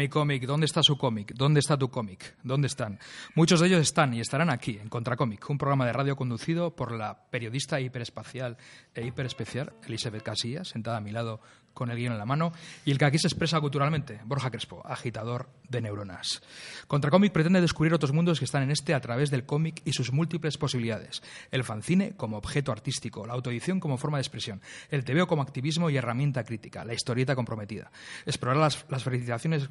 [0.00, 0.46] Mi cómic?
[0.46, 1.34] ¿Dónde está su cómic?
[1.34, 2.34] ¿Dónde está tu cómic?
[2.42, 2.98] ¿Dónde están?
[3.34, 6.92] Muchos de ellos están y estarán aquí, en Contracómic, un programa de radio conducido por
[6.92, 8.56] la periodista hiperespacial
[8.94, 11.42] e hiperespecial Elizabeth Casillas, sentada a mi lado
[11.80, 12.52] con el guion en la mano,
[12.84, 16.42] y el que aquí se expresa culturalmente, Borja Crespo, agitador de neuronas.
[16.86, 20.12] Contracómic pretende descubrir otros mundos que están en este a través del cómic y sus
[20.12, 21.22] múltiples posibilidades.
[21.50, 25.88] El fanzine como objeto artístico, la autoedición como forma de expresión, el tebeo como activismo
[25.88, 27.90] y herramienta crítica, la historieta comprometida.
[28.26, 29.70] Explorar las, las felicitaciones...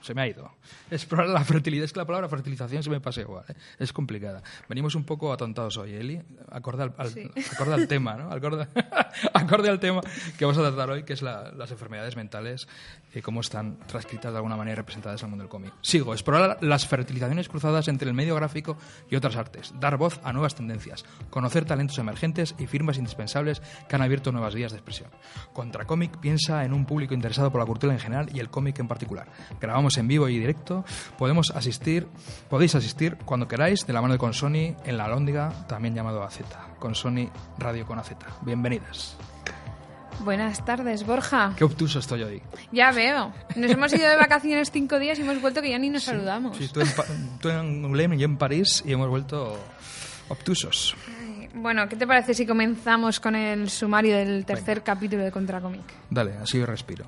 [0.00, 0.50] Se- me ha ido.
[0.90, 1.84] Explorar la fertilidad.
[1.84, 3.44] Es que la palabra fertilización se me pasa igual.
[3.48, 3.54] ¿eh?
[3.78, 4.42] Es complicada.
[4.68, 6.22] Venimos un poco atontados hoy, Eli.
[6.50, 8.30] Acorde al, al- acorde al tema, ¿no?
[8.30, 8.68] Acorde,
[9.34, 10.00] acorde al tema
[10.38, 12.68] que vamos a tratar hoy, que es la- las enfermedades mentales
[13.14, 15.72] y cómo están transcritas de alguna manera y representadas en el mundo del cómic.
[15.82, 16.12] Sigo.
[16.12, 18.76] Explorar las fertilizaciones cruzadas entre el medio gráfico
[19.10, 19.72] y otras artes.
[19.80, 21.04] Dar voz a nuevas tendencias.
[21.30, 25.10] Conocer talentos emergentes y firmas indispensables que han abierto nuevas vías de expresión.
[25.52, 28.88] Contracómic piensa en un público interesado por la cultura en general y el cómic en
[28.88, 29.26] particular.
[29.60, 30.84] Grabamos en vivo y directo.
[31.18, 32.06] Podemos asistir,
[32.48, 36.40] podéis asistir cuando queráis de la mano de Consoni en la Alhóndiga, también llamado AZ.
[36.78, 38.12] Consoni Radio con AZ.
[38.42, 39.16] Bienvenidas.
[40.24, 41.52] Buenas tardes, Borja.
[41.56, 42.42] Qué obtuso estoy hoy.
[42.72, 43.32] Ya veo.
[43.54, 46.56] Nos hemos ido de vacaciones cinco días y hemos vuelto que ya ni nos saludamos.
[46.56, 46.88] Sí, tú en,
[47.38, 49.58] tú en Angoulême y yo en París y hemos vuelto
[50.28, 50.96] obtusos.
[51.54, 55.84] Bueno, ¿qué te parece si comenzamos con el sumario del tercer capítulo de Contracomic?
[56.10, 57.06] Dale, así respiro.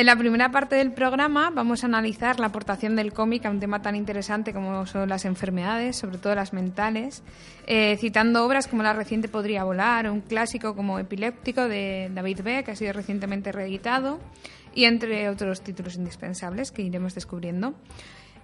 [0.00, 3.60] En la primera parte del programa vamos a analizar la aportación del cómic a un
[3.60, 7.22] tema tan interesante como son las enfermedades, sobre todo las mentales,
[7.66, 12.64] eh, citando obras como la reciente Podría volar, un clásico como Epiléptico de David B.,
[12.64, 14.20] que ha sido recientemente reeditado,
[14.74, 17.74] y entre otros títulos indispensables que iremos descubriendo.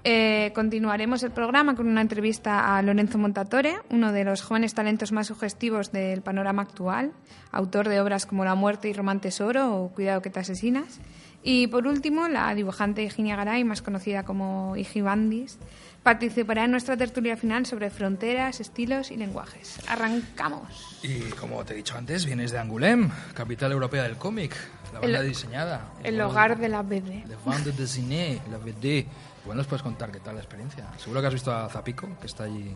[0.04, 5.10] Eh, continuaremos el programa con una entrevista a Lorenzo Montatore, uno de los jóvenes talentos
[5.10, 7.12] más sugestivos del panorama actual,
[7.50, 11.00] autor de obras como La muerte y Román Tesoro o Cuidado que te asesinas.
[11.48, 15.58] Y por último, la dibujante Virginia Garay, más conocida como Igi Bandis,
[16.02, 19.78] participará en nuestra tertulia final sobre fronteras, estilos y lenguajes.
[19.88, 20.98] ¡Arrancamos!
[21.04, 24.56] Y como te he dicho antes, vienes de Angoulême, capital europea del cómic,
[24.92, 25.92] la banda El- diseñada.
[26.02, 27.24] El hogar de la BD.
[27.28, 29.06] Le bande dessinée, la BD.
[29.44, 30.84] Bueno, nos puedes contar qué tal la experiencia.
[30.98, 32.74] Seguro que has visto a Zapico, que está allí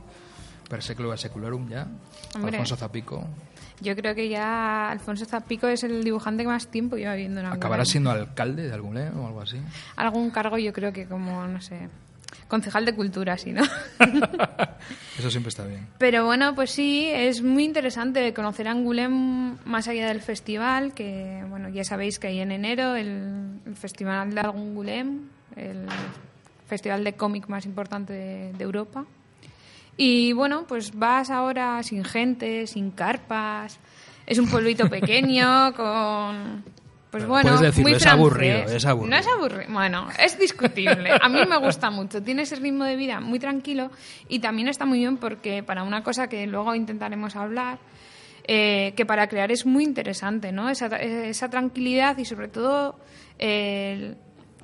[0.68, 1.88] per secularum ya.
[2.36, 2.50] Hombre.
[2.52, 3.26] Alfonso Zapico.
[3.80, 7.46] Yo creo que ya Alfonso Zapico es el dibujante que más tiempo lleva viviendo en.
[7.46, 9.56] ¿Acabará siendo alcalde de Angoulême o algo así?
[9.96, 11.88] Algún cargo yo creo que como, no sé,
[12.48, 13.62] concejal de cultura, sí, ¿no?
[15.18, 15.86] Eso siempre está bien.
[15.98, 21.68] Pero bueno, pues sí, es muy interesante conocer Angoulême más allá del festival, que bueno,
[21.70, 25.20] ya sabéis que hay en enero el, el Festival de Angoulême,
[25.56, 25.86] el
[26.66, 29.06] festival de cómic más importante de, de Europa.
[29.96, 33.78] Y bueno, pues vas ahora sin gente, sin carpas,
[34.26, 36.64] es un pueblito pequeño con...
[37.10, 39.10] Pues bueno, decirlo, muy es aburrido, es aburrido.
[39.10, 39.72] No es aburrido.
[39.72, 41.10] Bueno, es discutible.
[41.20, 42.22] A mí me gusta mucho.
[42.22, 43.90] Tiene ese ritmo de vida muy tranquilo
[44.28, 47.80] y también está muy bien porque para una cosa que luego intentaremos hablar,
[48.44, 50.70] eh, que para crear es muy interesante, ¿no?
[50.70, 52.96] Esa, esa tranquilidad y sobre todo
[53.38, 54.16] el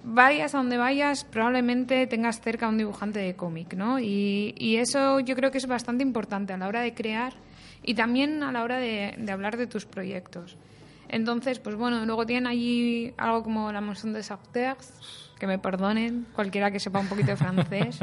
[0.07, 3.99] vayas a donde vayas, probablemente tengas cerca a un dibujante de cómic, ¿no?
[3.99, 7.35] Y, y eso yo creo que es bastante importante a la hora de crear
[7.83, 10.57] y también a la hora de, de hablar de tus proyectos.
[11.09, 16.27] Entonces, pues bueno, luego tienen allí algo como la Maison des Auteurs, que me perdonen,
[16.35, 17.99] cualquiera que sepa un poquito de francés,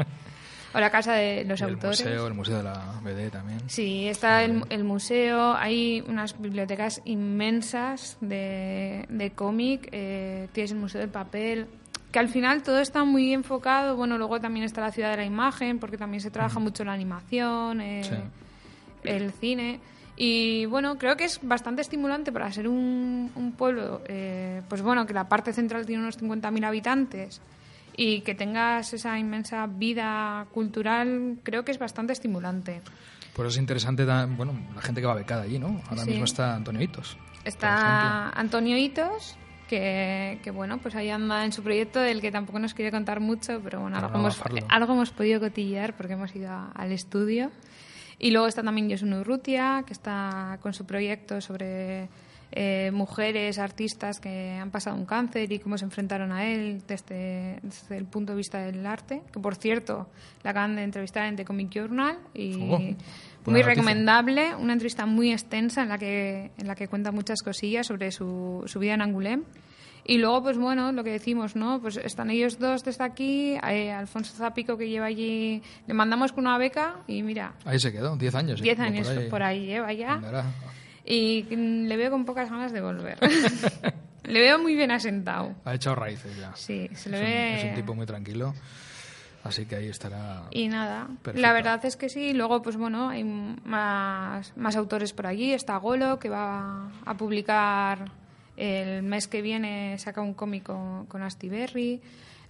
[0.74, 2.00] o la Casa de los Y el Autores.
[2.00, 3.60] museo, el museo de la BD también.
[3.66, 10.78] Sí, está el, el museo, hay unas bibliotecas inmensas de, de cómic, eh, tienes el
[10.78, 11.66] Museo del Papel,
[12.14, 15.24] que al final todo está muy enfocado, bueno, luego también está la ciudad de la
[15.24, 18.14] imagen, porque también se trabaja mucho la animación, eh, Sí.
[19.02, 19.80] el cine.
[20.16, 25.06] Y bueno, creo que es bastante estimulante para ser un, un pueblo, eh, pues bueno,
[25.06, 27.40] que la parte central tiene unos 50.000 habitantes
[27.96, 32.80] y que tengas esa inmensa vida cultural, creo que es bastante estimulante.
[33.34, 34.04] Pues es interesante,
[34.36, 35.80] bueno, la gente que va becada allí, ¿no?
[35.88, 36.10] Ahora Sí.
[36.10, 37.18] mismo está Antonio Hitos.
[37.44, 39.36] Está Antonio Hitos,
[39.68, 43.20] que, que, bueno, pues ahí anda en su proyecto del que tampoco nos quiere contar
[43.20, 46.92] mucho, pero bueno, algo, no hemos, algo hemos podido cotillear porque hemos ido a- al
[46.92, 47.50] estudio.
[48.18, 52.08] Y luego está también Yosun Urrutia, que está con su proyecto sobre
[52.52, 57.58] eh, mujeres, artistas que han pasado un cáncer y cómo se enfrentaron a él desde,
[57.62, 59.22] desde el punto de vista del arte.
[59.32, 60.08] Que por cierto,
[60.44, 62.78] la acaban de entrevistar en The Comic Journal y Oh,
[63.52, 63.74] muy noticia.
[63.74, 64.54] recomendable.
[64.56, 68.62] Una entrevista muy extensa en la que, en la que cuenta muchas cosillas sobre su,
[68.66, 69.42] su vida en Angoulême.
[70.06, 71.80] Y luego, pues bueno, lo que decimos, ¿no?
[71.80, 76.46] Pues están ellos dos desde aquí, eh, Alfonso Zapico que lleva allí, le mandamos con
[76.46, 78.60] una beca y mira, Ahí se quedó, 10 años.
[78.60, 78.64] ¿eh?
[78.64, 80.12] 10 O años por ahí, lleva ya.
[80.12, 80.44] Andará.
[81.06, 83.18] Y le veo con pocas ganas de volver.
[84.24, 85.54] le veo muy bien asentado.
[85.64, 86.52] Ha echado raíces ya.
[86.54, 87.56] Sí, se le es, un, ve...
[87.60, 88.54] es un tipo muy tranquilo.
[89.44, 90.44] Así que ahí estará.
[90.50, 92.32] Y nada, la verdad es que sí.
[92.32, 95.52] Luego, pues bueno, hay más, más autores por allí.
[95.52, 98.10] Está Golo, que va a publicar
[98.56, 102.00] el mes que viene, saca un cómic con, con Astiberri.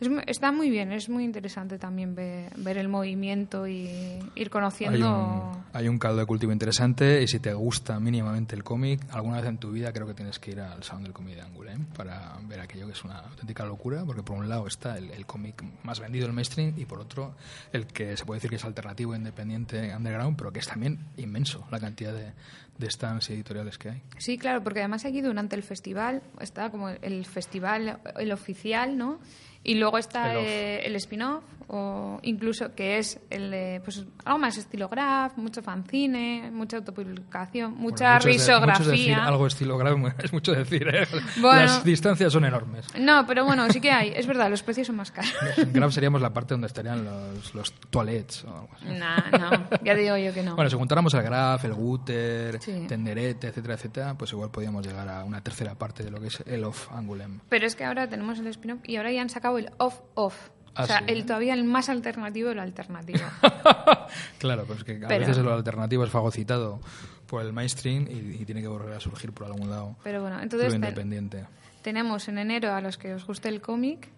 [0.00, 4.49] Es está muy bien, es muy interesante también ver, ver el movimiento y ir Hay
[4.49, 5.52] conociendo.
[5.52, 9.37] un, hay un caldo de cultivo interesante y si te gusta mínimamente el cómic, alguna
[9.37, 11.87] vez en tu vida creo que tienes que ir al Salón del Cómic de Angoulême
[11.96, 15.26] para ver aquello que es una auténtica locura, porque por un lado está el, el
[15.26, 17.35] cómic más vendido, el mainstream, y por otro
[17.73, 21.67] el que se puede decir que es alternativo, independiente, underground, pero que es también inmenso
[21.70, 22.32] la cantidad de,
[22.79, 24.02] de stands y editoriales que hay.
[24.19, 29.20] Sí, claro, porque además aquí durante el festival está como el festival, el oficial, ¿no?
[29.65, 30.45] Y luego está El off.
[30.47, 35.63] eh, el spin-off, o incluso que es el de, pues algo más estilo graph, mucho
[35.63, 39.25] fanzine, mucha autopublicación, mucha Bueno, de- decir risografía.
[39.27, 41.07] algo estilograma es mucho decir, ¿eh?
[41.41, 41.61] Bueno.
[41.63, 42.87] Las distancias son enormes.
[42.99, 45.33] No, pero bueno, sí que hay, es verdad, los precios son más caros.
[45.57, 48.87] En Grab seríamos la parte donde estarían los, los toilets o algo así.
[48.87, 50.55] no, no, ya digo yo que no.
[50.57, 52.85] Bueno, si juntáramos el Graf, el Guter, Sí.
[52.89, 56.43] Tenderete, etcétera, etcétera, pues igual podríamos llegar a una tercera parte de lo que es
[56.47, 57.41] el Off Angulem.
[57.49, 60.51] Pero es que ahora tenemos el spin-off y ahora ya han sacado el off-off.
[60.76, 61.05] Ah, o sea, sí.
[61.09, 63.21] el todavía el más alternativo de lo alternativo.
[64.38, 66.81] claro, pues que a Pero- veces lo alternativo es fagocitado
[67.26, 70.41] por el mainstream y, y tiene que volver a surgir por algún lado Pero bueno,
[70.43, 71.47] entonces te- independiente.
[71.82, 74.09] tenemos en enero a los que os guste el cómic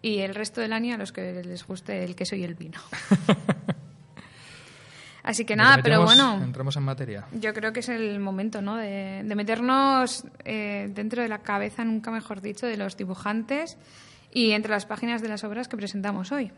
[0.00, 2.78] y el resto del año a los que les guste el queso y el vino.
[5.24, 7.26] Así que nada, pero bueno, Entramos en materia.
[7.32, 8.76] yo creo que es el momento, ¿no?
[8.76, 13.76] De, de meternos eh, dentro de la cabeza, nunca mejor dicho, de los dibujantes
[14.32, 16.50] y entre las páginas de las obras que presentamos hoy.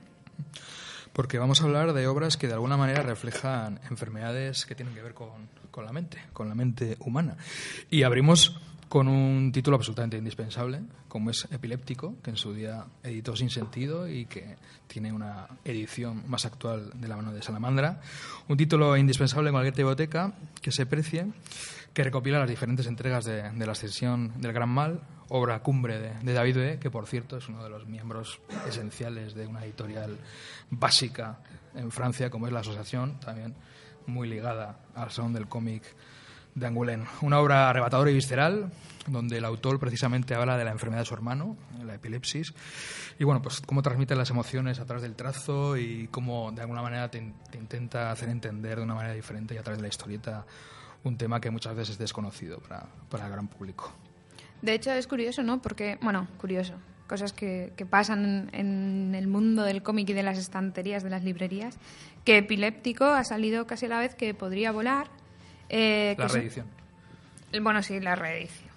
[1.13, 5.03] Porque vamos a hablar de obras que de alguna manera reflejan enfermedades que tienen que
[5.03, 7.37] ver con, con la mente, con la mente humana.
[7.91, 8.61] Y abrimos
[8.95, 14.09] con un título absolutamente indispensable, como es Epiléptico, que en su día editó Sin Sentido
[14.09, 14.57] y que
[14.87, 18.01] tiene una edición más actual de la mano de Salamandra.
[18.47, 21.27] Un título indispensable en cualquier biblioteca que se precie,
[21.93, 26.57] que recopila las diferentes entregas de, la Ascensión del Gran Mal, obra cumbre de, David
[26.57, 30.19] B., que por cierto es uno de los miembros esenciales de una editorial
[30.71, 31.39] básica
[31.75, 33.55] en Francia, como es la Asociación, también
[34.07, 35.83] muy ligada al salón del cómic
[36.55, 37.07] de Angoulême.
[37.23, 38.71] Una obra arrebatadora y visceral,
[39.07, 42.55] donde el autor precisamente habla de la enfermedad de su hermano, la epilepsis,
[43.19, 46.83] y bueno, pues cómo transmite las emociones a través del trazo y cómo de alguna
[46.83, 49.89] manera te, te intenta hacer entender de una manera diferente y a través de la
[49.89, 50.47] historieta
[51.05, 53.93] un tema que muchas veces es desconocido para, para el gran público.
[54.65, 55.61] De hecho, es curioso, ¿no?
[55.61, 56.75] Porque, bueno, curioso.
[57.07, 61.23] Cosas que, que pasan en el mundo del cómic y de las estanterías de las
[61.23, 61.77] librerías.
[62.25, 65.09] Que Epiléptico ha salido casi a la vez que podría volar.
[65.69, 66.67] eh, que La son- reedición.
[67.63, 68.73] Bueno, sí, la reedición.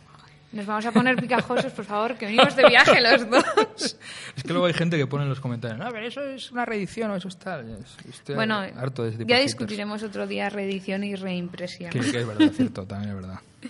[0.52, 3.44] Nos vamos a poner picajosos, por favor, que venimos de viaje los dos.
[4.38, 6.64] Es que luego hay gente que pone en los comentarios, no, pero eso es una
[6.66, 7.70] reedición o eso es tal.
[7.82, 11.92] Es- Estoy Bueno, harto de ese tipo ya discutiremos otro día reedición y reimpresión.
[11.92, 13.40] Que, que es verdad, cierto, también es verdad.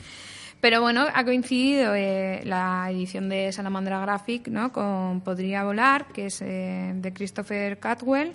[0.59, 4.71] Pero bueno, ha coincidido eh, la edición de Salamandra Graphic ¿no?
[4.71, 8.33] con Podría Volar, que es eh, de Christopher Catwell,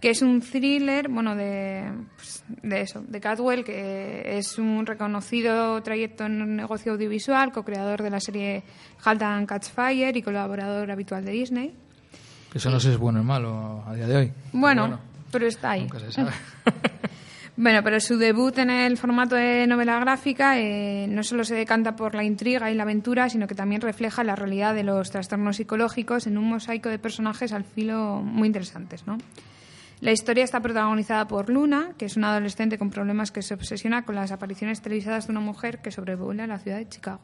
[0.00, 5.82] que es un thriller, bueno, de, pues, de eso, de Catwell, que es un reconocido
[5.82, 8.62] trayecto en el negocio audiovisual, co-creador de la serie
[9.04, 11.74] Halt and Catch Fire y colaborador habitual de Disney.
[12.52, 14.32] Que eso no sé si es bueno o malo a día de hoy.
[14.52, 15.00] Bueno,
[15.32, 15.82] pero está ahí.
[15.82, 16.30] Nunca se sabe.
[17.60, 21.96] Bueno, pero su debut en el formato de novela gráfica eh, no solo se decanta
[21.96, 25.56] por la intriga y la aventura, sino que también refleja la realidad de los trastornos
[25.56, 29.18] psicológicos en un mosaico de personajes al filo muy interesantes, ¿no?
[30.00, 34.04] La historia está protagonizada por Luna, que es una adolescente con problemas que se obsesiona
[34.04, 37.18] con las apariciones televisadas de una mujer que sobrevuela la ciudad de Chicago.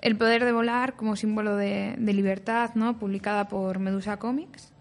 [0.00, 2.98] El poder de volar como símbolo de, de libertad, ¿no?
[2.98, 4.72] publicada por Medusa Comics.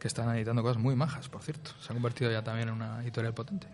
[0.00, 1.70] Que están editando cosas muy majas, por cierto.
[1.80, 3.66] Se ha convertido ya también en una editorial potente.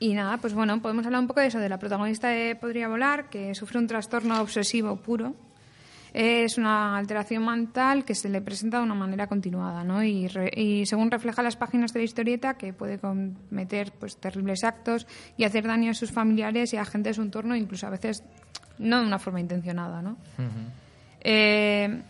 [0.00, 2.88] Y nada, pues bueno, podemos hablar un poco de eso, de la protagonista de Podría
[2.88, 5.34] Volar, que sufre un trastorno obsesivo puro.
[6.12, 10.02] Es una alteración mental que se le presenta de una manera continuada, ¿no?
[10.02, 14.62] Y, re- y según refleja las páginas de la historieta, que puede cometer pues, terribles
[14.64, 17.90] actos y hacer daño a sus familiares y a gente de su entorno, incluso a
[17.90, 18.22] veces
[18.78, 20.16] no de una forma intencionada, ¿no?
[21.20, 22.02] Eh,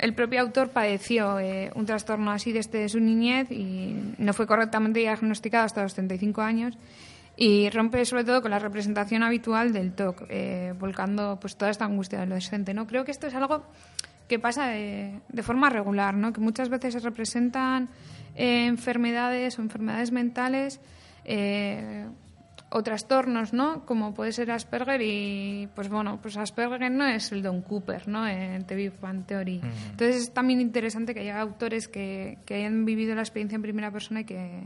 [0.00, 5.00] el propio autor padeció eh, un trastorno así desde su niñez y no fue correctamente
[5.00, 6.78] diagnosticado hasta los 35 años
[7.36, 11.84] y rompe sobre todo con la representación habitual del TOC, eh, volcando pues toda esta
[11.84, 12.74] angustia del adolescente.
[12.74, 12.86] ¿no?
[12.86, 13.62] Creo que esto es algo
[14.28, 16.32] que pasa de, de forma regular, ¿no?
[16.32, 17.88] que muchas veces se representan
[18.36, 20.80] eh, enfermedades o enfermedades mentales
[22.70, 23.84] o trastornos, ¿no?
[23.84, 28.26] Como puede ser Asperger y, pues bueno, pues Asperger no es el Don Cooper, ¿no?
[28.26, 29.60] En The Big Bang Theory.
[29.90, 33.90] Entonces es también interesante que haya autores que, que hayan vivido la experiencia en primera
[33.90, 34.62] persona y que,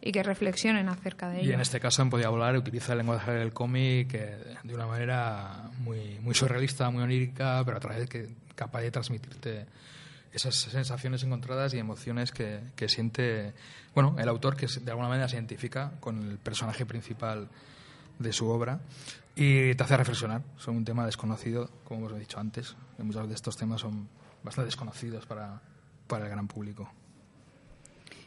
[0.00, 1.50] y que reflexionen acerca de ello.
[1.50, 4.12] Y en este caso, en Podía Volar, utiliza el lenguaje del cómic
[4.62, 9.66] de una manera muy, muy surrealista, muy onírica, pero a través que capaz de transmitirte
[10.32, 13.52] esas sensaciones encontradas y emociones que, que siente
[13.94, 17.48] bueno el autor que de alguna manera se identifica con el personaje principal
[18.18, 18.80] de su obra
[19.34, 23.34] y te hace reflexionar sobre un tema desconocido como os dicho antes que muchos de
[23.34, 24.08] estos temas son
[24.42, 25.60] bastante desconocidos para,
[26.06, 26.90] para el gran público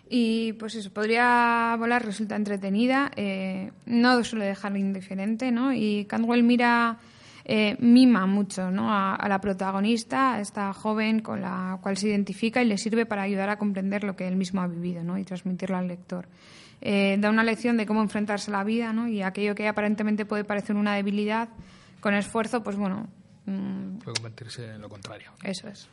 [0.07, 5.73] Y pues eso, podría volar, resulta entretenida, eh, no suele dejar indiferente, ¿no?
[5.73, 6.99] Y Cantwell mira,
[7.45, 8.91] eh, mima mucho, ¿no?
[8.91, 13.05] A, a la protagonista, a esta joven con la cual se identifica y le sirve
[13.05, 15.17] para ayudar a comprender lo que él mismo ha vivido, ¿no?
[15.17, 16.27] Y transmitirlo al lector.
[16.81, 19.07] Eh, da una lección de cómo enfrentarse a la vida, ¿no?
[19.07, 21.49] Y aquello que aparentemente puede parecer una debilidad,
[21.99, 23.07] con esfuerzo, pues bueno,
[23.45, 25.87] mm, puede convertirse en lo contrario eso es.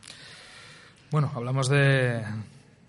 [1.11, 2.23] Bueno, hablamos de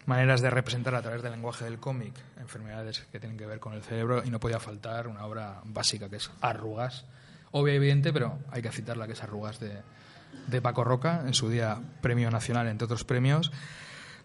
[0.05, 3.73] maneras de representar a través del lenguaje del cómic enfermedades que tienen que ver con
[3.73, 7.05] el cerebro y no podía faltar una obra básica que es Arrugas.
[7.55, 9.81] Obvia y evidente, pero hay que citarla que es Arrugas de,
[10.47, 13.51] de Paco Roca, en su día premio nacional, entre otros premios.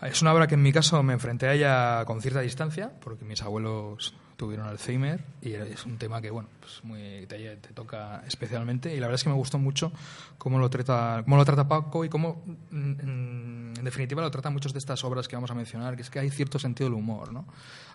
[0.02, 3.25] Es una obra que en mi caso me enfrenté a ella con cierta distancia, porque
[3.25, 8.23] mis abuelos tuvieron Alzheimer y es un tema que bueno pues muy te, te, toca
[8.25, 9.90] especialmente y la verdad es que me gustó mucho
[10.38, 14.73] cómo lo trata cómo lo trata Paco y cómo en, en definitiva lo tratan muchas
[14.73, 17.33] de estas obras que vamos a mencionar que es que hay cierto sentido del humor
[17.33, 17.47] ¿no?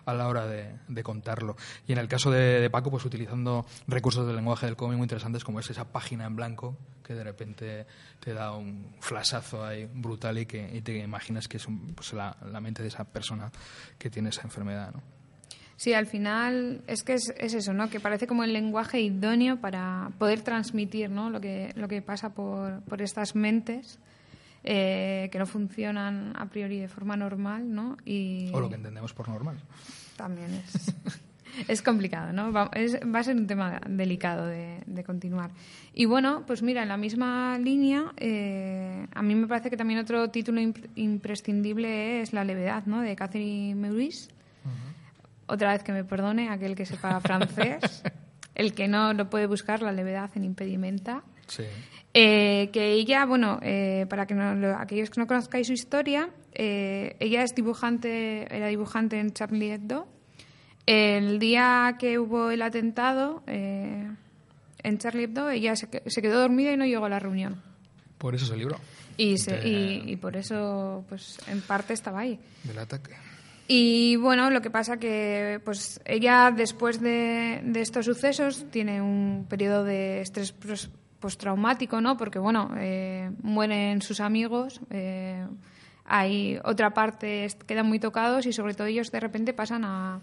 [0.04, 4.26] a la hora de, de contarlo y en el caso de, Paco pues utilizando recursos
[4.26, 7.86] del lenguaje del cómic muy interesantes como es esa página en blanco que de repente
[8.20, 12.12] te da un flashazo ahí brutal y que y te imaginas que es un, pues
[12.12, 13.50] la, la mente de esa persona
[13.98, 15.02] que tiene esa enfermedad ¿no?
[15.76, 17.90] Sí, al final es que es, es, eso, ¿no?
[17.90, 21.30] Que parece como el lenguaje idóneo para poder transmitir, ¿no?
[21.30, 23.98] Lo que, lo que pasa por, por estas mentes
[24.64, 27.96] eh, que no funcionan a priori de forma normal, ¿no?
[28.04, 29.58] Y o lo que entendemos por normal.
[30.16, 30.94] También es,
[31.68, 32.52] es complicado, ¿no?
[32.52, 35.50] Va, es, va, a ser un tema delicado de, de, continuar.
[35.92, 40.00] Y bueno, pues mira, en la misma línea, eh, a mí me parece que también
[40.00, 43.00] otro título imp imprescindible es La levedad, ¿no?
[43.00, 44.34] De Catherine Meurice
[45.46, 48.02] otra vez que me perdone aquel que sepa francés,
[48.54, 51.22] el que no lo puede buscar, la levedad en impedimenta.
[51.46, 51.64] Sí.
[52.16, 56.30] Eh, que ella, bueno, eh, para que no, lo, aquellos que no conozcáis su historia,
[56.52, 60.06] eh, ella es dibujante, era dibujante en Charlie Hebdo.
[60.86, 64.08] El día que hubo el atentado eh,
[64.84, 67.60] en Charlie Hebdo, ella se, se, quedó dormida y no llegó a la reunión.
[68.18, 68.78] Por eso se libró.
[69.16, 69.68] Y, se, de...
[69.68, 72.38] y, y por eso, pues, en parte estaba ahí.
[72.62, 73.10] Del ataque.
[73.66, 79.46] Y bueno, lo que pasa que pues ella después de, de estos sucesos tiene un
[79.48, 80.52] periodo de estrés
[81.24, 82.18] postraumático, ¿no?
[82.18, 85.46] Porque bueno, eh, mueren sus amigos, eh,
[86.04, 90.20] hay otra parte quedan muy tocados y sobre todo ellos de repente pasan a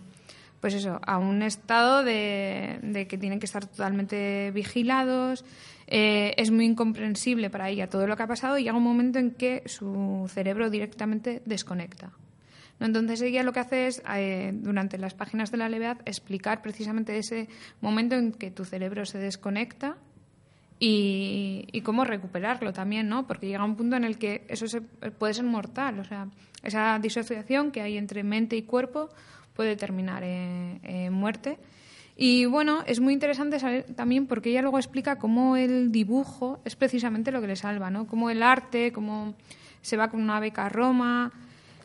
[0.59, 5.43] pues eso, a un estado de, de que tienen que estar totalmente vigilados.
[5.87, 9.17] Eh, es muy incomprensible para ella todo lo que ha pasado y llega un momento
[9.17, 12.11] en que su cerebro directamente desconecta.
[12.79, 14.03] Entonces ella lo que hace es,
[14.53, 19.17] durante las páginas de la levedad, explicar precisamente ese momento en que tu cerebro se
[19.17, 19.97] desconecta
[20.83, 23.27] y, y, cómo recuperarlo también, ¿no?
[23.27, 26.27] Porque llega un punto en el que eso se, puede ser mortal, o sea,
[26.63, 29.09] esa disociación que hay entre mente y cuerpo
[29.53, 31.59] puede terminar en, en muerte.
[32.17, 36.75] Y bueno, es muy interesante saber también porque ella luego explica cómo el dibujo es
[36.75, 38.07] precisamente lo que le salva, ¿no?
[38.07, 39.35] Cómo el arte, cómo
[39.83, 41.31] se va con una beca a Roma,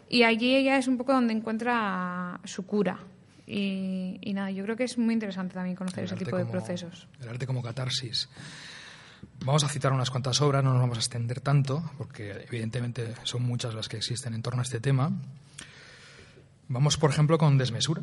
[0.08, 2.98] y allí ella es un poco donde encuentra su cura.
[3.46, 6.50] Y, y nada, yo creo que es muy interesante también conocer ese tipo como, de
[6.50, 7.06] procesos.
[7.20, 8.30] El arte como catarsis.
[9.44, 13.42] Vamos a citar unas cuantas obras, no nos vamos a extender tanto, porque evidentemente son
[13.42, 15.12] muchas las que existen en torno a este tema.
[16.68, 18.02] Vamos, por ejemplo, con Desmesura.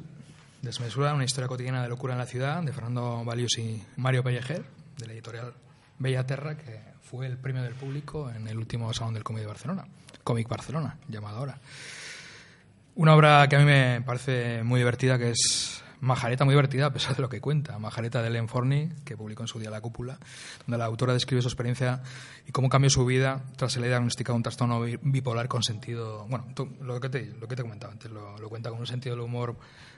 [0.62, 4.64] Desmesura, una historia cotidiana de locura en la ciudad, de Fernando Valius y Mario Pellejer,
[4.98, 5.54] de la editorial
[6.00, 9.86] Bellaterra, que fue el premio del público en el último Salón del Cómic de Barcelona,
[10.24, 11.60] Cómic Barcelona, llamado ahora.
[12.96, 16.92] Una obra que a mí me parece muy divertida, que es Majareta muy divertida a
[16.92, 17.80] pesar de lo que cuenta.
[17.80, 20.20] Majareta de Ellen Forney, que publicó en su día La Cúpula,
[20.68, 22.02] donde la autora describe su experiencia
[22.46, 26.26] y cómo cambió su vida tras el diagnosticado un trastorno bipolar con sentido...
[26.28, 26.46] Bueno,
[26.82, 29.56] lo que te, lo que te comentaba antes, lo, cuenta con un sentido del humor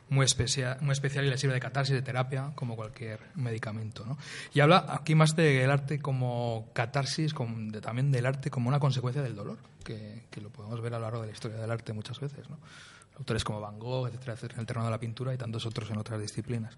[0.10, 4.06] muy especial, muy especial y le sirve de catarsis, de terapia, como cualquier medicamento.
[4.06, 4.20] ¿no?
[4.54, 9.24] Y habla aquí más del arte como catarsis, de, también del arte como una consecuencia
[9.24, 11.94] del dolor, que, que lo podemos ver a lo largo de la historia del arte
[11.94, 12.48] muchas veces.
[12.48, 12.60] ¿no?
[13.18, 15.98] Autores como Van Gogh, etcétera, en el terreno de la pintura y tantos otros en
[15.98, 16.76] otras disciplinas.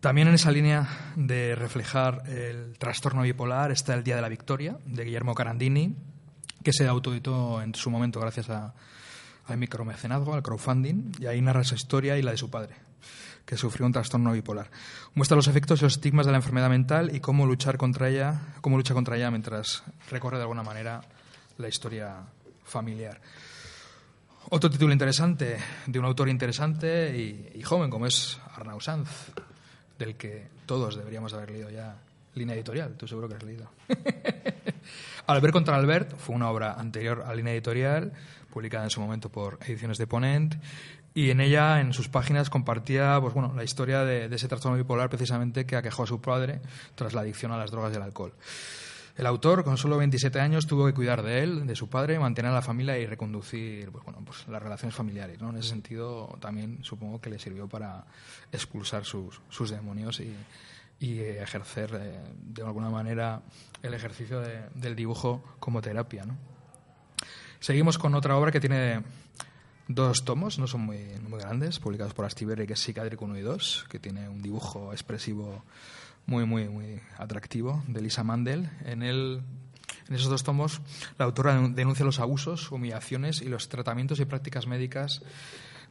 [0.00, 0.86] También en esa línea
[1.16, 5.96] de reflejar el trastorno bipolar está El Día de la Victoria, de Guillermo Carandini,
[6.62, 8.74] que se autoeditó en su momento gracias a,
[9.46, 12.74] al micromecenazgo, al crowdfunding, y ahí narra su historia y la de su padre,
[13.46, 14.70] que sufrió un trastorno bipolar.
[15.14, 18.54] Muestra los efectos y los estigmas de la enfermedad mental y cómo luchar contra ella,
[18.60, 21.00] cómo lucha contra ella mientras recorre de alguna manera
[21.56, 22.16] la historia
[22.64, 23.20] familiar.
[24.56, 27.12] Otro título interesante de un autor interesante
[27.52, 29.32] y, joven como es Arnau Sanz,
[29.98, 31.96] del que todos deberíamos haber leído ya
[32.36, 33.68] línea editorial, tú seguro que has leído.
[35.26, 38.12] Albert contra Albert fue una obra anterior a línea editorial,
[38.48, 40.54] publicada en su momento por Ediciones de Ponent,
[41.14, 44.78] y en ella, en sus páginas, compartía pues, bueno, la historia de, de ese trastorno
[44.78, 46.60] bipolar precisamente que aquejó a su padre
[46.94, 48.32] tras la adicción a las drogas y el alcohol.
[49.16, 52.50] El autor, con solo 27 años, tuvo que cuidar de él, de su padre, mantener
[52.50, 55.40] a la familia y reconducir pues, bueno, pues, las relaciones familiares.
[55.40, 55.50] ¿no?
[55.50, 58.04] En ese sentido, también supongo que le sirvió para
[58.50, 60.34] expulsar sus, sus demonios y,
[60.98, 63.42] y ejercer eh, de alguna manera
[63.82, 66.24] el ejercicio del dibujo como terapia.
[66.24, 66.36] ¿no?
[67.60, 69.02] Seguimos con otra obra que tiene
[69.86, 73.42] dos tomos, no son muy, muy grandes, publicados por Astiberri, que es Psicadric 1 y
[73.42, 75.62] 2, que tiene un dibujo expresivo
[76.26, 78.70] muy, muy, muy atractivo de Lisa Mandel.
[78.84, 79.42] En, el,
[80.08, 80.80] en esos dos tomos,
[81.18, 85.22] la autora denuncia los abusos, humillaciones y los tratamientos y prácticas médicas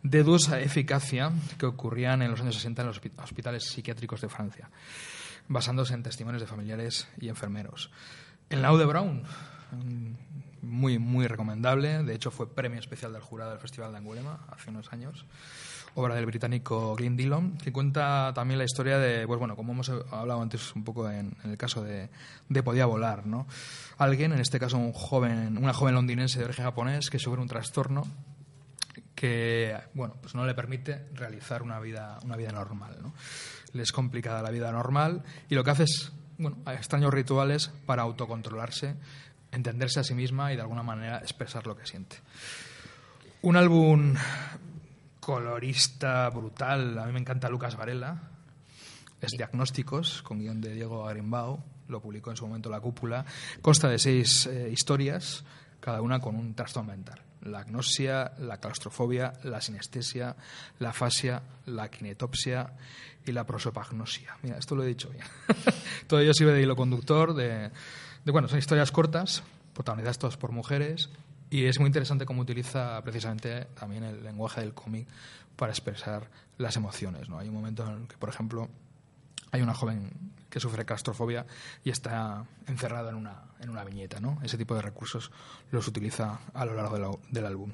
[0.01, 4.69] de dudosa eficacia que ocurrían en los años 60 en los hospitales psiquiátricos de Francia,
[5.47, 7.89] basándose en testimonios de familiares y enfermeros.
[8.49, 9.23] El Now de Brown,
[10.62, 14.69] muy, muy recomendable, de hecho fue premio especial del jurado del Festival de Angulema hace
[14.69, 15.25] unos años
[15.95, 19.89] obra del británico Glyn Dillon, que cuenta también la historia de, pues bueno, como hemos
[19.89, 22.10] hablado antes un poco en, el caso de,
[22.49, 23.47] de, Podía Volar, ¿no?
[23.97, 27.47] Alguien, en este caso un joven, una joven londinense de origen japonés que sufre un
[27.47, 28.03] trastorno
[29.23, 33.13] que, bueno, pues no le permite realizar una vida, una vida normal, ¿no?
[33.71, 38.01] Le es complicada la vida normal y lo que hace es, bueno, extraños rituales para
[38.01, 38.95] autocontrolarse,
[39.51, 42.17] entenderse a sí misma y de alguna manera expresar lo que siente.
[43.43, 44.15] Un álbum
[45.23, 46.99] colorista brutal.
[46.99, 48.21] A mí me encanta Lucas Varela.
[49.21, 51.63] Es Diagnósticos, con guion de Diego Arimbao.
[51.88, 53.25] Lo publicó en su momento La Cúpula.
[53.62, 55.45] Consta de seis eh, historias,
[55.79, 57.21] cada una con un trastorno mental.
[57.43, 60.36] La agnosia, la claustrofobia, la sinestesia,
[60.79, 62.73] la afasia, la kinetopsia
[63.25, 64.36] y la prosopagnosia.
[64.43, 65.23] Mira, esto lo he dicho bien.
[66.07, 67.71] Todo ello sirve de hilo conductor de,
[68.25, 69.41] de, bueno, son historias cortas,
[69.73, 71.09] protagonizadas todas por mujeres,
[71.53, 75.07] y es muy interesante cómo utiliza precisamente también el lenguaje del cómic
[75.55, 77.29] para expresar las emociones.
[77.29, 77.37] ¿no?
[77.37, 78.69] Hay un momento en el que, por ejemplo,
[79.51, 80.09] hay una joven
[80.49, 81.45] que sufre claustrofobia
[81.83, 84.19] y está encerrada en una, en una viñeta.
[84.19, 84.39] ¿no?
[84.41, 85.29] Ese tipo de recursos
[85.69, 87.71] los utiliza a lo largo del álbum.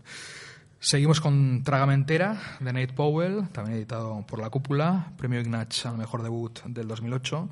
[0.82, 6.22] Seguimos con Tragamentera, de Nate Powell, también editado por La Cúpula, premio Ignatz al mejor
[6.22, 7.48] debut del 2008,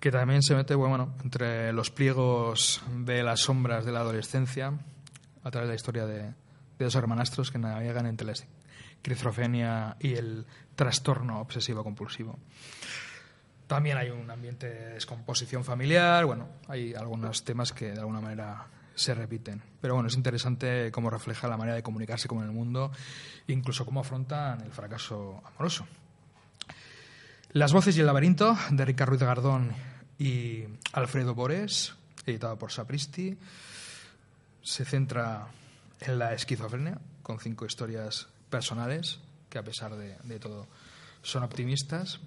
[0.00, 4.72] que también se mete bueno, entre los pliegos de las sombras de la adolescencia
[5.44, 6.34] a través de la historia de,
[6.78, 12.38] dos hermanastros que navegan entre la esquizofrenia y el trastorno obsesivo-compulsivo.
[13.66, 18.66] También hay un ambiente de descomposición familiar, bueno, hay algunos temas que de alguna manera
[18.94, 19.62] se repiten.
[19.80, 22.90] Pero bueno, es interesante cómo refleja la manera de comunicarse con el mundo,
[23.46, 25.86] incluso cómo afrontan el fracaso amoroso.
[27.52, 29.72] Las voces y el laberinto, de Ricardo Ruiz Gardón
[30.18, 31.94] y Alfredo Bores,
[32.26, 33.38] editado por Sapristi
[34.64, 35.46] se centra
[36.00, 40.66] en la esquizofrenia, con cinco historias personales que, a pesar de, todo,
[41.22, 42.18] son optimistas.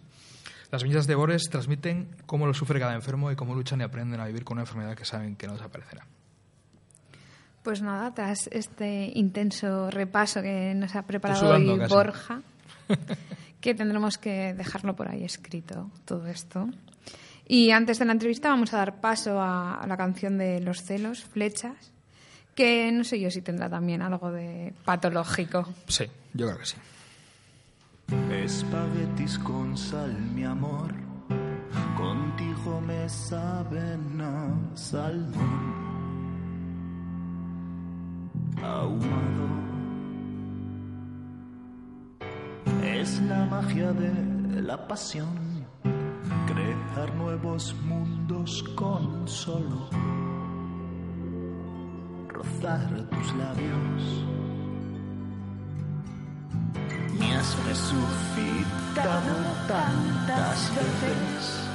[0.71, 4.19] Las viñetas de Bores transmiten cómo lo sufre cada enfermo y cómo luchan y aprenden
[4.19, 6.05] a vivir con una enfermedad que saben que no desaparecerá.
[7.63, 12.41] Pues nada, tras este intenso repaso que nos ha preparado hoy Borja,
[13.61, 16.69] que tendremos que dejarlo por ahí escrito todo esto.
[17.45, 20.83] Y antes de la entrevista vamos a dar paso a, a la canción de Los
[20.83, 21.91] celos, Flechas,
[22.57, 25.69] que no sé yo si tendrá también algo de patológico.
[25.87, 26.77] Sí, yo creo que sí.
[28.31, 30.91] Espaguetis con sal, mi amor.
[31.95, 35.75] Contigo me saben a salmón.
[38.63, 39.47] Ahumado.
[42.83, 45.67] Es la magia de la pasión.
[46.47, 49.89] Crear nuevos mundos con solo
[52.37, 54.01] rozar tus labios.
[57.17, 59.33] Me has resucitado
[59.67, 61.67] tantas veces.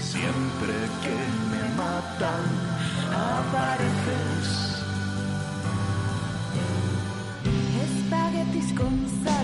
[0.00, 1.16] Siempre que
[1.50, 2.44] me matan,
[3.12, 4.46] apareces.
[7.84, 8.94] Espaguetis con
[9.24, 9.37] sal,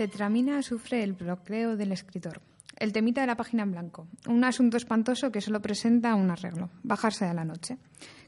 [0.00, 2.40] Cetramina sufre el procreo del escritor.
[2.78, 4.06] El temita de la página en blanco.
[4.26, 6.70] Un asunto espantoso que solo presenta un arreglo.
[6.82, 7.76] Bajarse a la noche.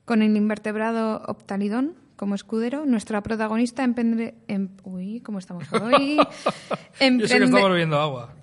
[0.05, 4.35] Con el invertebrado Optalidón como escudero, nuestra protagonista emprende...
[4.49, 6.17] em- uy, ¿cómo estamos hoy?
[6.19, 8.35] Yo sé que Emprende- estamos bebiendo agua.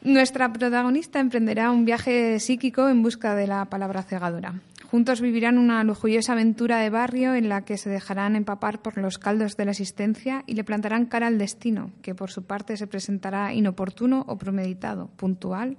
[0.00, 4.54] Nuestra protagonista emprenderá un viaje psíquico en busca de la palabra cegadora.
[4.90, 9.18] Juntos vivirán una lujuriosa aventura de barrio en la que se dejarán empapar por los
[9.18, 12.88] caldos de la existencia y le plantarán cara al destino, que por su parte se
[12.88, 15.76] presentará inoportuno o premeditado, puntual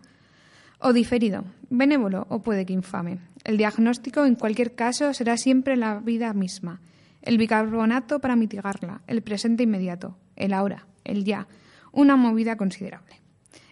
[0.80, 3.20] o diferido, benévolo o puede que infame.
[3.44, 6.80] El diagnóstico, en cualquier caso, será siempre la vida misma.
[7.22, 11.50] El bicarbonato para mitigarla, el presente inmediato, el ahora, el ya,
[11.92, 13.21] una movida considerable.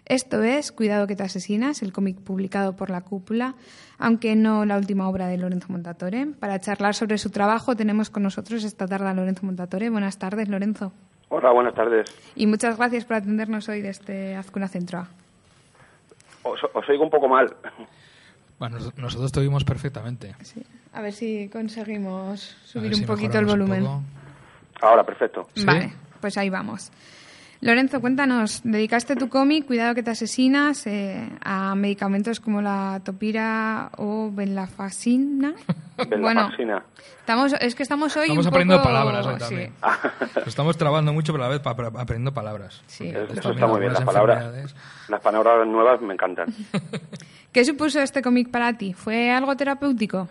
[0.09, 3.53] Esto es Cuidado que te asesinas, el cómic publicado por la cúpula,
[3.99, 6.25] aunque no la última obra de Lorenzo Montatore.
[6.39, 9.89] Para charlar sobre su trabajo tenemos con nosotros esta tarde a Lorenzo Montatore.
[9.91, 10.91] Buenas tardes, Lorenzo.
[11.29, 12.09] Hola, buenas tardes.
[12.35, 15.07] Y muchas gracias por atendernos hoy desde Azcuna Centroa.
[16.41, 17.55] Os, os oigo un poco mal.
[18.57, 20.33] Bueno, nos- nosotros te oímos perfectamente.
[20.41, 20.63] Sí.
[20.91, 23.85] A ver si conseguimos A subir si un poquito el volumen.
[24.81, 25.47] Ahora, perfecto.
[25.53, 25.65] ¿Sí?
[25.65, 26.91] Vale, pues ahí vamos.
[27.61, 33.89] Lorenzo, cuéntanos, dedicaste tu cómic, Cuidado que te asesinas, eh, a medicamentos como la topira
[33.97, 35.53] o venlafaxina.
[36.09, 36.83] Venlafaxina.
[37.19, 39.73] estamos, es que estamos hoy Estamos un aprendiendo poco- palabras hoy sí, también.
[40.37, 42.81] Nos estamos trabando mucho, pero a la vez aprendiendo palabras.
[42.87, 43.09] sí.
[43.09, 43.91] Eso, eso está muy bien.
[43.91, 44.73] Las palabras,
[45.09, 46.47] las palabras nuevas me encantan.
[47.51, 48.93] ¿Qué supuso este cómic para ti?
[48.93, 50.29] ¿Fue algo terapéutico?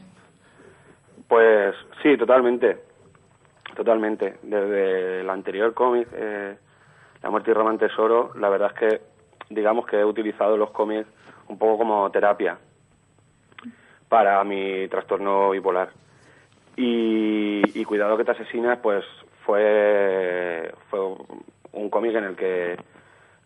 [1.29, 2.79] Pues sí, totalmente.
[3.77, 4.39] Totalmente.
[4.43, 6.57] Desde el anterior cómic, eh,
[7.23, 9.01] La muerte y Román Tesoro, la verdad es que
[9.51, 11.09] digamos que he utilizado los cómics
[11.49, 12.59] un poco como terapia
[14.09, 15.91] para mi trastorno bipolar.
[16.77, 19.03] Y, Cuidado que te asesinas, pues
[19.47, 21.01] fue, fue
[21.73, 22.77] un cómic en el que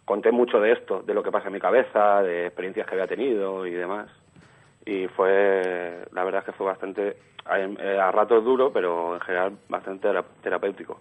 [0.05, 3.07] conté mucho de esto, de lo que pasa en mi cabeza, de experiencias que había
[3.07, 4.09] tenido y demás.
[4.85, 10.09] Y fue, la verdad es que fue bastante, a, ratos duro, pero en general bastante
[10.09, 10.99] tera- terapéutico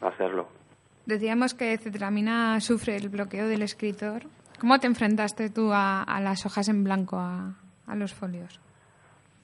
[0.00, 0.46] hacerlo.
[1.06, 4.22] Decíamos que Cetramina sufre el bloqueo del escritor.
[4.60, 7.54] ¿Cómo te enfrentaste tú a, las hojas en blanco, a,
[7.86, 8.60] a los folios?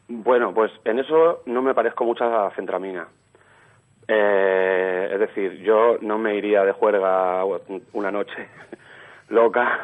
[0.08, 3.06] Bueno, pues en eso no me parezco mucho a Centramina.
[4.08, 7.44] Eh, es decir, yo no me iría de juerga
[7.92, 8.48] una noche
[9.28, 9.78] loca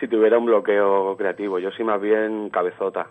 [0.00, 1.60] si tuviera un bloqueo creativo.
[1.60, 3.06] Yo soy más bien cabezota.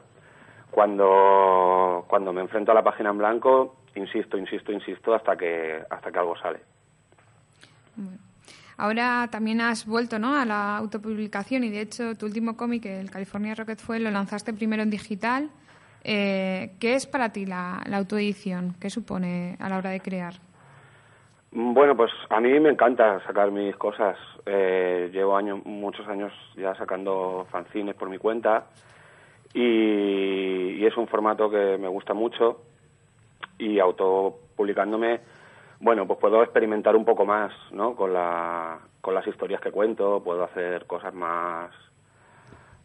[0.69, 6.12] Cuando, cuando me enfrento a la página en blanco, insisto, insisto, insisto hasta que, hasta
[6.12, 6.60] que algo sale.
[8.77, 10.36] Ahora también has vuelto ¿no?
[10.36, 14.53] a la autopublicación y de hecho tu último cómic, el California Rocket fue, lo lanzaste
[14.53, 15.49] primero en digital.
[16.03, 18.75] Eh, ¿Qué es para ti la, autoedición?
[18.79, 20.34] ¿Qué supone a la hora de crear?
[21.51, 24.17] Bueno, pues a mí me encanta sacar mis cosas.
[24.45, 28.65] Eh, llevo años, muchos años ya sacando fanzines por mi cuenta
[29.53, 32.63] y, y es un formato que me gusta mucho
[33.58, 35.21] y autopublicándome,
[35.83, 37.93] bueno, pues puedo experimentar un poco más, ¿no?
[37.95, 41.71] Con, la, con las historias que cuento, puedo hacer cosas más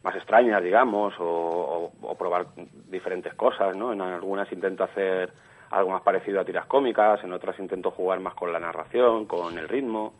[0.02, 2.46] más extrañas, digamos, o, o- probar
[2.90, 3.92] diferentes cosas, ¿no?
[3.92, 5.32] En algunas intento hacer
[5.70, 9.58] algo más parecido a tiras cómicas, en otras intento jugar más con la narración, con
[9.58, 10.14] el ritmo,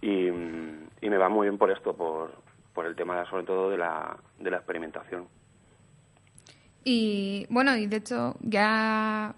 [0.00, 2.30] y, y me va muy bien por esto, por,
[2.74, 5.26] por el tema sobre todo de la, de la experimentación.
[6.84, 9.34] Y bueno, y de hecho ya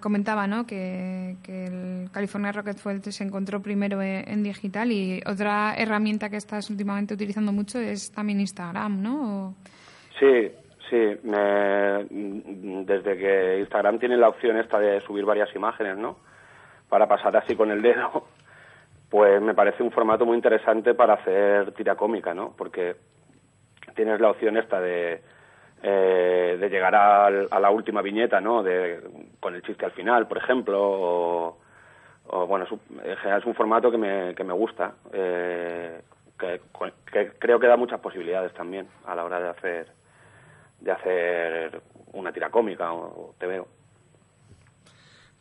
[0.00, 0.66] comentaba ¿no?
[0.66, 6.28] que, que el California Rocket Fuel se encontró primero en, en digital y otra herramienta
[6.28, 9.54] que estás últimamente utilizando mucho es también Instagram, ¿no?
[10.18, 10.50] Sí,
[10.90, 16.18] sí, mm, desde que Instagram tiene la opción esta de subir varias imágenes, ¿no?
[16.88, 18.26] Para pasar así con el dedo,
[19.10, 22.54] pues me parece un formato muy interesante para hacer tira cómica, ¿no?
[22.56, 22.96] Porque
[23.94, 25.22] tienes la opción esta de,
[25.82, 28.62] eh, de llegar al- a, la última viñeta, ¿no?
[28.62, 29.00] De,
[29.40, 31.58] con el chiste al final, por ejemplo, o,
[32.28, 36.00] o, bueno, es un- es un formato que me, que me gusta, eh,
[36.38, 36.60] que
[37.38, 39.86] creo que da muchas posibilidades también a la hora de hacer
[40.80, 41.80] de hacer
[42.12, 43.68] una tira cómica o te veo.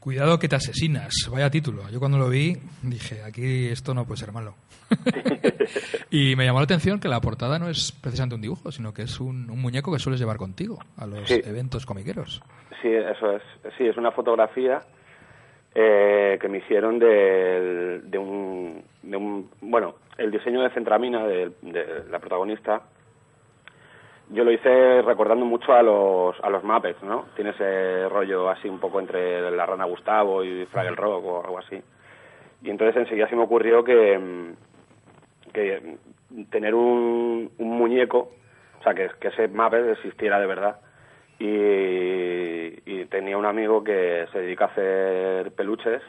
[0.01, 1.13] Cuidado que te asesinas.
[1.31, 1.87] Vaya título.
[1.89, 4.55] Yo cuando lo vi dije, aquí esto no puede ser malo.
[6.09, 9.03] y me llamó la atención que la portada no es precisamente un dibujo, sino que
[9.03, 11.39] es un, un muñeco que sueles llevar contigo a los Sí.
[11.45, 12.41] eventos comiqueros.
[12.81, 13.43] Sí, eso es.
[13.77, 14.81] Sí, es una fotografía
[15.75, 19.49] eh, que me hicieron del- de, un, de un...
[19.61, 22.81] Bueno, el diseño de Centramina, de, de la protagonista,
[24.31, 27.25] yo lo hice recordando mucho a los, a los Muppets, ¿no?
[27.35, 31.59] Tiene ese rollo así un poco entre la rana Gustavo y Fraggle Rock o algo
[31.59, 31.81] así.
[32.63, 34.53] Y entonces enseguida se me ocurrió que,
[35.53, 35.97] que
[36.49, 38.31] tener un, un muñeco,
[38.79, 40.79] o sea, que, que ese Muppet existiera de verdad.
[41.39, 41.45] Y,
[42.85, 46.01] y tenía un amigo que se dedica a hacer peluches,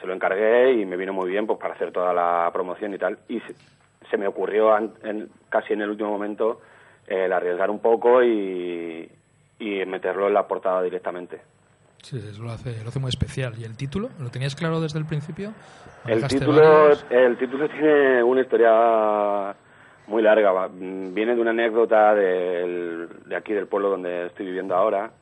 [0.00, 2.98] se lo encargué y me vino muy bien pues para hacer toda la promoción y
[2.98, 3.18] tal.
[3.28, 3.54] Y se,
[4.10, 6.60] se me ocurrió an- en- casi en el último momento
[7.06, 9.08] el arriesgar un poco y,
[9.58, 11.40] y meterlo en la portada directamente.
[12.02, 13.54] Sí, eso lo hace, lo hace muy especial.
[13.58, 14.10] ¿Y el título?
[14.20, 15.54] ¿Lo tenías claro desde el principio?
[16.04, 17.06] ¿O El título, varios?
[17.08, 19.56] el título tiene una historia
[20.06, 20.52] muy larga.
[20.52, 20.68] va.
[20.70, 25.12] Viene de una anécdota del- de aquí del pueblo donde estoy viviendo ahora.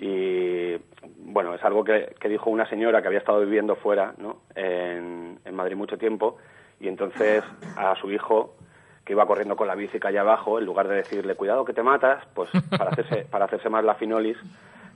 [0.00, 0.76] Y
[1.18, 4.38] bueno, es algo que, que dijo una señora que había estado viviendo fuera, ¿no?
[4.54, 6.36] En, en Madrid mucho tiempo.
[6.80, 7.42] Y entonces
[7.76, 8.54] a su hijo,
[9.04, 11.82] que iba corriendo con la bici calle abajo, en lugar de decirle cuidado que te
[11.82, 14.36] matas, pues para hacerse, para hacerse más la finolis,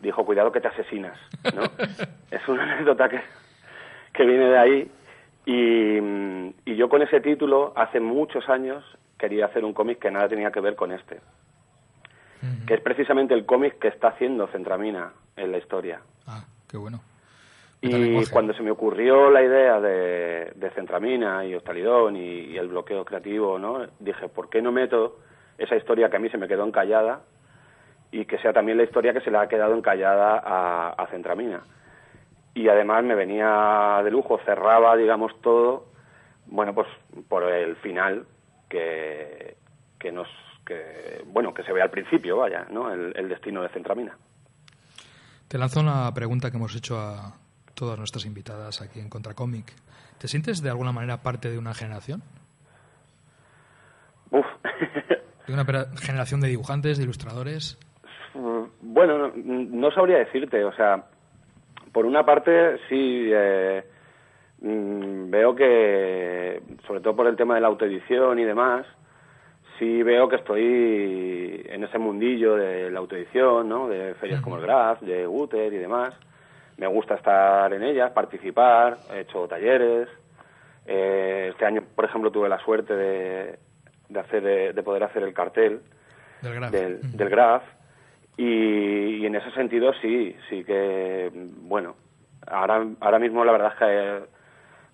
[0.01, 1.19] dijo cuidado que te asesinas,
[1.55, 1.63] ¿no?
[2.31, 3.21] Es una anécdota que,
[4.13, 4.91] que viene de ahí.
[5.47, 5.99] Y,
[6.71, 8.85] y yo con ese título, hace muchos años,
[9.19, 11.21] quería hacer un cómic que nada tenía que ver con este.
[12.67, 16.01] Que es precisamente el cómic que está haciendo Centramina en la historia.
[16.27, 17.01] Ah, qué bueno.
[17.81, 22.69] Y cuando se me ocurrió la idea de, de Centramina y Hostalidón y, y el
[22.69, 23.87] bloqueo creativo, ¿no?
[24.01, 25.19] dije, ¿por qué no meto
[25.59, 27.21] esa historia que a mí se me quedó encallada
[28.11, 31.63] y que sea también la historia que se le ha quedado encallada a, a Centramina?
[32.55, 35.87] Y además me venía de lujo, cerraba, digamos, todo,
[36.47, 36.89] bueno, pues
[37.29, 38.27] por el final
[38.69, 39.57] que,
[39.99, 40.29] que nos
[40.65, 44.17] que bueno que se ve al principio vaya no el, el destino de Centramina
[45.47, 47.33] Te lanzo una pregunta que hemos hecho a
[47.77, 49.73] todas nuestras invitadas aquí en Contracomic.
[50.19, 52.23] ¿Te sientes de alguna manera parte de una generación?
[54.31, 54.47] Uf.
[55.47, 55.65] ¿De una
[56.01, 57.79] generación de dibujantes, de ilustradores?
[58.35, 61.05] Bueno, no, no sabría decirte, o sea,
[61.93, 63.85] por una parte sí eh,
[64.61, 68.87] mm, veo que, sobre todo por el tema de la autoedición y demás,
[69.79, 73.89] sí veo que estoy en ese mundillo de la autoedición, ¿no?
[73.89, 76.15] De ferias como el Graf, de Guter y demás.
[76.79, 80.09] Me gusta estar en ellas, participar, he hecho talleres.
[80.87, 83.59] Eh, este año, por ejemplo, tuve la suerte de,
[84.09, 85.81] de hacer, de poder hacer el cartel
[86.43, 86.71] Del Graf.
[86.71, 87.17] del, Mm.
[87.17, 87.63] del Graf
[88.37, 91.31] y, y en ese sentido sí, sí que,
[91.63, 91.97] bueno,
[92.47, 94.37] ahora, ahora mismo la verdad es que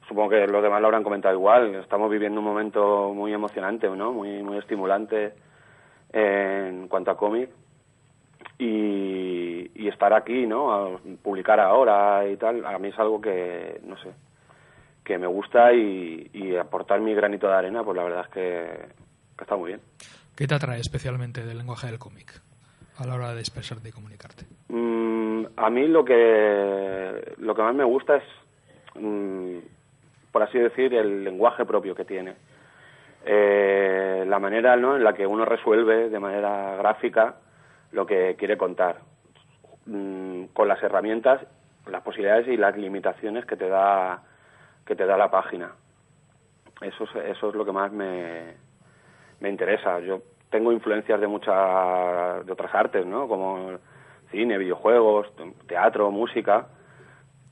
[0.08, 4.12] supongo que los demás lo habrán comentado igual, estamos viviendo un momento muy emocionante, ¿no?
[4.12, 5.34] Muy, muy estimulante
[6.12, 7.50] en cuanto a cómic
[8.58, 10.72] y, y estar aquí, ¿no?
[10.72, 14.12] A publicar ahora y tal, a mí es algo que, no sé,
[15.04, 18.88] que me gusta y, y aportar mi granito de arena, pues la verdad es que,
[19.36, 19.80] que está muy bien.
[20.36, 22.40] ¿Qué te atrae especialmente del lenguaje del cómic
[22.98, 24.44] a la hora de expresarte y comunicarte?
[24.68, 28.24] Mm, a mí lo que lo que más me gusta es,
[28.94, 29.58] mm,
[30.30, 32.34] por así decir, el lenguaje propio que tiene.
[33.24, 34.96] Eh, la manera ¿no?
[34.96, 37.36] en la que uno resuelve de manera gráfica
[37.92, 38.96] lo que quiere contar,
[39.86, 41.40] Mm, con las herramientas,
[41.86, 44.22] las posibilidades y las limitaciones que te da
[44.86, 45.72] que te da la página.
[46.80, 48.54] Eso es, eso es lo que más me,
[49.40, 49.98] me interesa.
[50.00, 53.26] Yo tengo influencias de muchas de otras artes, ¿no?
[53.26, 53.78] Como
[54.30, 55.32] cine, videojuegos,
[55.66, 56.66] teatro, música,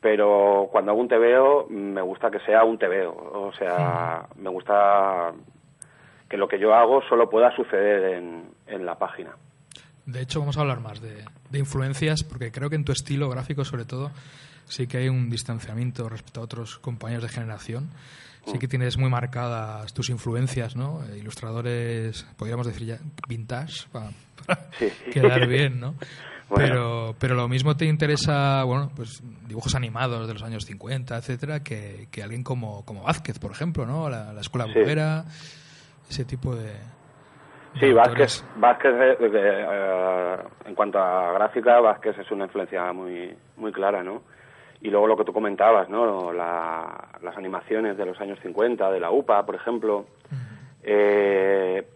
[0.00, 5.32] pero cuando hago un tebeo me gusta que sea un tebeo, o sea, me gusta
[6.28, 9.34] que lo que yo hago solo pueda suceder en, en la página.
[10.12, 13.28] De hecho, vamos a hablar más de, de influencias, porque creo que en tu estilo
[13.28, 14.10] gráfico, sobre todo,
[14.68, 17.90] sí que hay un distanciamiento respecto a otros compañeros de generación.
[18.46, 21.04] Sí que tienes muy marcadas tus influencias, ¿no?
[21.04, 24.10] Eh, Ilustradores, podríamos decir ya, vintage, para,
[24.46, 24.88] para Sí.
[25.12, 25.94] quedar bien, ¿no?
[26.50, 26.66] Bueno.
[26.66, 31.62] Pero, pero lo mismo te interesa, bueno, pues dibujos animados de los años 50, etcétera,
[31.62, 34.10] que, que alguien como, como Vázquez, por ejemplo, ¿no?
[34.10, 34.72] La, la escuela Sí.
[36.08, 36.72] Ese tipo de.
[37.78, 38.44] Sí, Vázquez.
[38.56, 44.22] Vázquez eh, eh, en cuanto a gráfica, Vázquez es una influencia muy, muy clara, ¿no?
[44.82, 46.32] Y luego lo que tú comentabas, ¿no?
[46.32, 50.06] La- las animaciones de los años 50, de la UPA, por ejemplo.
[50.82, 51.86] Eh,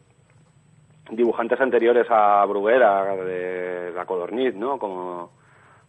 [1.10, 4.78] dibujantes anteriores a Bruguera, de la Codorniz, ¿no?
[4.78, 5.30] Como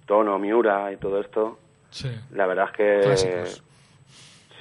[0.05, 1.59] Tono, Miura y todo esto.
[1.89, 2.09] Sí.
[2.31, 3.63] La verdad es que Clásicos.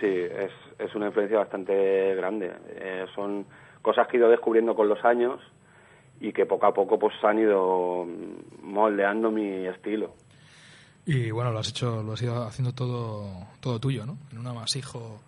[0.01, 2.53] sí, es, es una influencia bastante grande.
[2.69, 3.47] Eh, son
[3.85, 5.41] cosas que he ido descubriendo con los años
[6.19, 8.07] y que poco a poco pues han ido
[8.63, 10.15] moldeando mi estilo.
[11.05, 13.29] Y bueno, lo has hecho, lo has ido haciendo todo,
[13.61, 14.17] todo tuyo, ¿no?
[14.33, 15.21] En un amasijo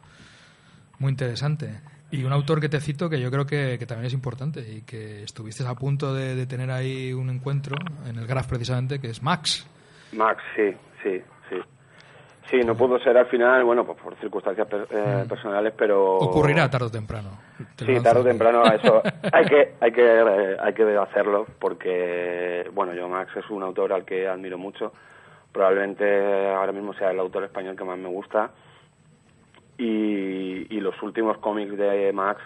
[0.98, 1.80] muy interesante.
[2.10, 4.82] Y un autor que te cito que yo creo que, que también es importante y
[4.82, 7.76] que estuviste a punto de, de tener ahí un encuentro
[8.08, 9.68] en el Graph precisamente, que es Max.
[10.12, 11.56] Max, sí, sí, sí.
[12.50, 16.16] Sí, no pudo ser al final, bueno, pues por circunstancias per- eh, personales, pero...
[16.18, 17.30] Ocurrirá tarde o temprano.
[17.74, 22.70] Te Sí, tarde o temprano eso hay que hay que eh, hay que hacerlo porque
[22.72, 24.92] bueno, yo Max es un autor al que admiro mucho.
[25.50, 28.50] Probablemente ahora mismo sea el autor español que más me gusta.
[29.78, 32.40] Y, y los últimos cómics de Max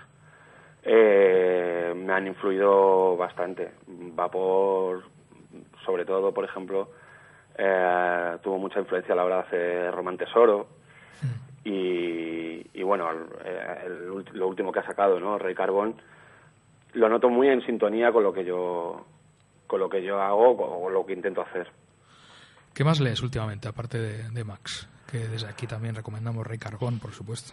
[0.83, 3.73] eh, me han influido bastante.
[3.87, 5.03] Vapor,
[5.85, 6.89] sobre todo, por ejemplo,
[7.63, 10.67] eh, tuvo mucha influencia a la hora de hacer Román Tesoro.
[11.65, 15.39] Y, y bueno, el- eh, el lo último que ha sacado, ¿no?
[15.39, 15.95] Rey Carbón,
[16.95, 19.05] lo noto muy en sintonía con lo que yo
[19.67, 21.69] con lo que yo hago o con lo que intento hacer.
[22.75, 24.89] ¿Qué más lees últimamente, aparte de, de Max?
[25.11, 27.53] Que desde aquí también recomendamos Rey Cargón, por supuesto.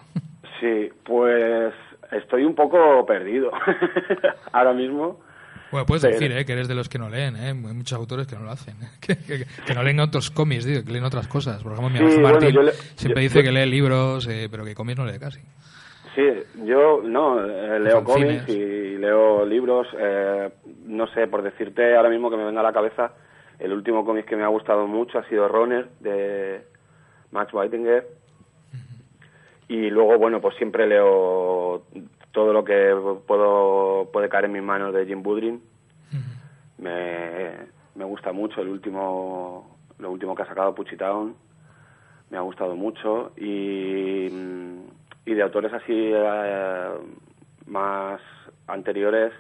[0.60, 1.74] Sí, pues
[2.12, 3.52] estoy un poco perdido
[4.54, 5.20] ahora mismo.
[5.72, 6.46] Bueno, puedes Pero- decir ¿eh?
[6.46, 7.48] que eres de los que no leen, ¿eh?
[7.48, 8.88] Hay muchos autores que no lo hacen, ¿eh?
[9.02, 11.62] que, que- que no leen otros cómics, digo, que leen otras cosas.
[11.64, 14.64] Por ejemplo, mi amigo Martín le- siempre yo- dice yo- que lee libros, eh, pero
[14.64, 15.42] que cómics no lee casi.
[16.16, 16.24] Sí,
[16.66, 18.44] yo no, eh, leo Fanzines.
[18.44, 19.88] cómics y leo libros.
[20.00, 20.50] eh,
[20.86, 23.12] no sé, por decirte ahora mismo que me venga a la cabeza,
[23.60, 26.62] el último cómic que me ha gustado mucho ha sido Runner de
[27.32, 28.08] Max Weitinger.
[29.68, 31.84] Y luego, bueno, pues siempre leo
[32.38, 35.60] todo lo que puedo puede caer en mis manos de Jim Budrin.
[36.78, 37.50] me,
[37.96, 41.34] me gusta mucho el último lo último que ha sacado Puchitown
[42.30, 44.28] me ha gustado mucho y,
[45.26, 46.90] y de autores así eh,
[47.66, 48.22] más
[48.68, 49.34] anteriores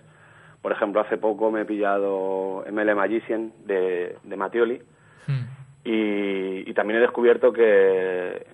[0.63, 4.81] por ejemplo hace poco me he pillado ML Magician de, de Mattioli
[5.27, 5.43] Mm.
[5.83, 8.47] y, y también he descubierto que,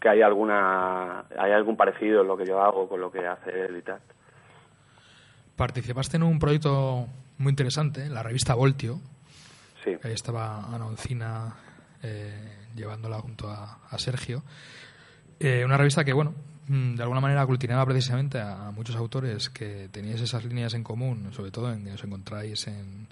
[0.00, 3.50] que hay alguna hay algún parecido en lo que yo hago con lo que hace
[3.50, 4.00] él y tal
[5.58, 9.00] Participaste en un proyecto muy interesante, la revista Voltio.
[9.82, 9.90] Sí.
[10.04, 11.56] Ahí estaba Ana Oncina
[12.00, 14.44] eh, llevándola junto a, a Sergio.
[15.40, 16.32] Eh, una revista que, bueno,
[16.68, 20.84] mm, de alguna manera aglutinaba precisamente a, a muchos autores que teníais esas líneas en
[20.84, 23.08] común, sobre todo en que os encontráis en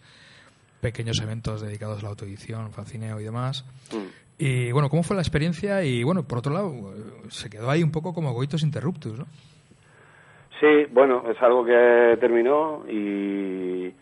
[0.81, 3.65] pequeños eventos dedicados a la autoedición, fancineo y demás.
[3.93, 4.26] Mm.
[4.39, 5.83] Y bueno, ¿cómo fue la experiencia?
[5.83, 6.73] Y bueno, por otro lado,
[7.29, 9.27] se quedó ahí un poco como goitos interruptus, ¿no?
[10.61, 13.93] Sí, bueno, es algo que terminó y,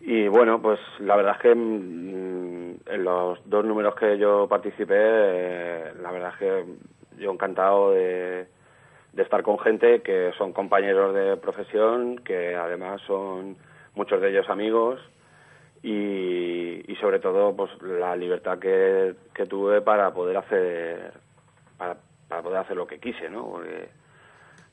[0.00, 4.96] y bueno, pues la verdad es que mm, en los dos números que yo participé,
[4.98, 6.64] eh, la verdad es que
[7.22, 8.46] yo encantado de,
[9.12, 13.56] de estar con gente que son compañeros de profesión, que además son
[13.94, 15.00] muchos de ellos amigos
[15.82, 21.12] y, sobre todo pues la libertad que, que tuve para poder hacer
[21.76, 23.46] para, para poder hacer lo que quise, ¿no?
[23.48, 23.88] Porque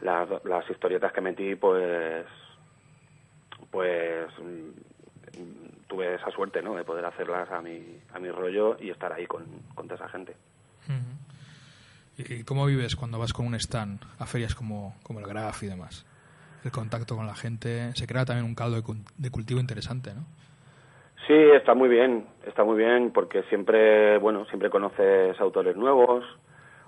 [0.02, 2.26] las, las historietas que metí pues
[3.70, 8.90] pues mm, tuve esa suerte no de poder hacerlas a mi a mi rollo y
[8.90, 9.46] estar ahí con,
[9.76, 10.36] con toda esa gente
[12.18, 15.68] ¿Y cómo vives cuando vas con un stand a ferias como, como el Graf y
[15.68, 16.06] demás?
[16.64, 20.26] El contacto con la gente, se crea también un caldo de, de cultivo interesante, ¿no?
[21.28, 26.26] Sí está muy bien está muy bien porque siempre bueno siempre conoces autores nuevos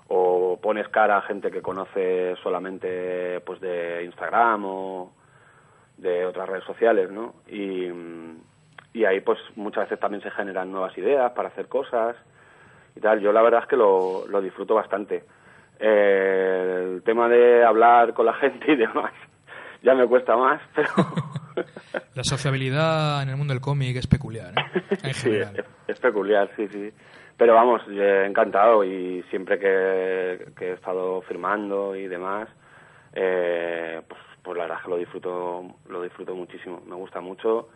[0.08, 5.12] o pones cara a gente que conoces solamente pues de Instagram o
[5.98, 7.92] de otras redes sociales no y
[8.94, 12.16] y ahí pues muchas veces también se generan nuevas ideas para hacer cosas
[12.96, 13.20] y tal.
[13.20, 15.24] Yo la verdad es que lo, lo disfruto bastante.
[15.80, 19.12] Eh, el tema de hablar con la gente y demás
[19.84, 20.90] ya me cuesta más, pero
[22.16, 24.82] La sociabilidad en el mundo del cómic es peculiar, ¿eh?
[25.04, 25.52] En sí, es,
[25.88, 26.92] es peculiar, sí, sí.
[27.38, 32.50] Pero vamos, eh, encantado y siempre que, que he estado firmando y demás,
[33.14, 37.70] eh, pues, pues la verdad es que lo disfruto, lo disfruto muchísimo, me gusta mucho.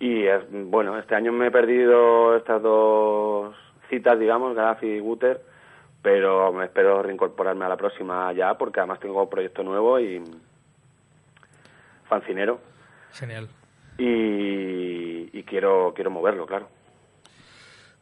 [0.00, 3.54] Y es, bueno, este año me he perdido estas dos
[3.88, 5.40] citas, digamos, Graf y Guter,
[6.02, 10.22] pero me espero reincorporarme a la próxima ya, porque además tengo proyecto nuevo y
[12.08, 12.60] fancinero
[13.12, 13.48] Genial.
[13.98, 16.68] y, y quiero quiero moverlo, claro.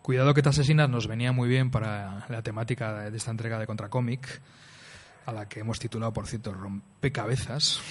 [0.03, 3.67] Cuidado que te asesinas nos venía muy bien para la temática de esta entrega de
[3.67, 4.41] Contracomic,
[5.27, 7.83] a la que hemos titulado, por cierto, Rompecabezas.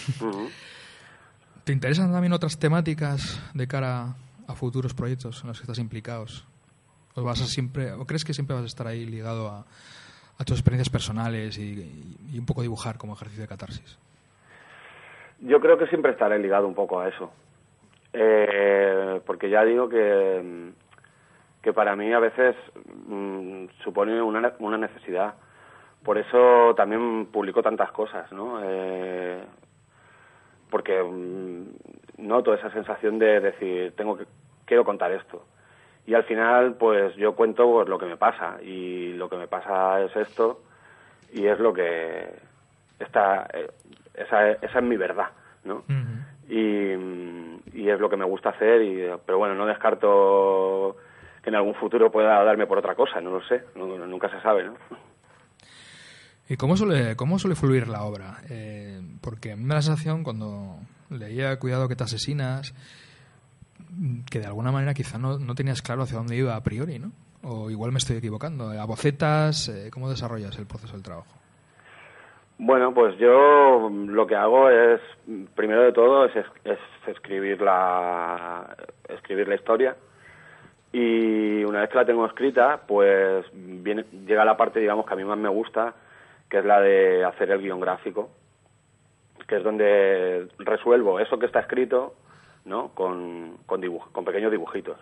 [1.63, 4.15] ¿Te interesan también otras temáticas de cara
[4.47, 6.45] a futuros proyectos en los que estás implicados?
[7.13, 9.65] ¿O, vas a siempre, o crees que siempre vas a estar ahí ligado a,
[10.37, 13.97] a tus experiencias personales y, y un poco dibujar como ejercicio de catarsis?
[15.39, 17.31] Yo creo que siempre estaré ligado un poco a eso.
[18.13, 20.71] Eh, porque ya digo que,
[21.61, 22.55] que para mí a veces
[23.07, 25.35] mm, supone una, una necesidad.
[26.03, 28.59] Por eso también publico tantas cosas, ¿no?
[28.63, 29.43] Eh,
[30.69, 34.25] porque mm, noto esa sensación de decir, tengo que,
[34.65, 35.45] quiero contar esto.
[36.07, 38.57] Y al final, pues yo cuento pues, lo que me pasa.
[38.63, 40.61] Y lo que me pasa es esto.
[41.33, 42.29] Y es lo que
[42.99, 43.45] está.
[44.17, 45.29] Esa, esa es mi verdad,
[45.63, 45.83] ¿no?
[46.49, 46.91] y,
[47.73, 48.81] y es lo que me gusta hacer.
[48.81, 50.97] Y, pero bueno, no descarto
[51.43, 53.63] que en algún futuro pueda darme por otra cosa, no lo sé.
[53.75, 54.73] no- nunca se sabe, ¿no?
[56.49, 58.37] ¿Y cómo suele, cómo suele fluir la obra?
[58.49, 60.77] Eh, porque a mí me da la sensación cuando
[61.09, 62.73] leía Cuidado que te asesinas,
[64.29, 67.11] que de alguna manera quizá no, no tenías claro hacia dónde iba a priori, ¿no?
[67.43, 68.69] O igual me estoy equivocando.
[68.71, 69.67] ¿A bocetas?
[69.69, 71.27] eh, ¿Cómo desarrollas el proceso del trabajo?
[72.59, 74.99] Bueno, pues yo lo que hago es,
[75.55, 78.75] primero de todo, es, es- es escribir la
[79.09, 79.95] escribir la historia
[80.91, 85.17] y una vez que la tengo escrita, pues viene, llega la parte, digamos, que a
[85.17, 85.93] mí más me gusta,
[86.49, 88.29] que es la de hacer el guion gráfico,
[89.47, 92.15] que es donde resuelvo eso que está escrito,
[92.65, 92.89] ¿no?
[92.89, 94.97] Con, con, dibuj- con pequeños dibujitos.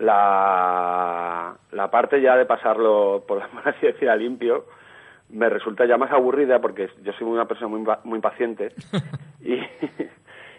[0.00, 4.64] La, la parte ya de pasarlo, por así decir, a limpio,
[5.30, 8.72] me resulta ya más aburrida porque yo soy una persona muy, muy impaciente
[9.40, 9.60] y,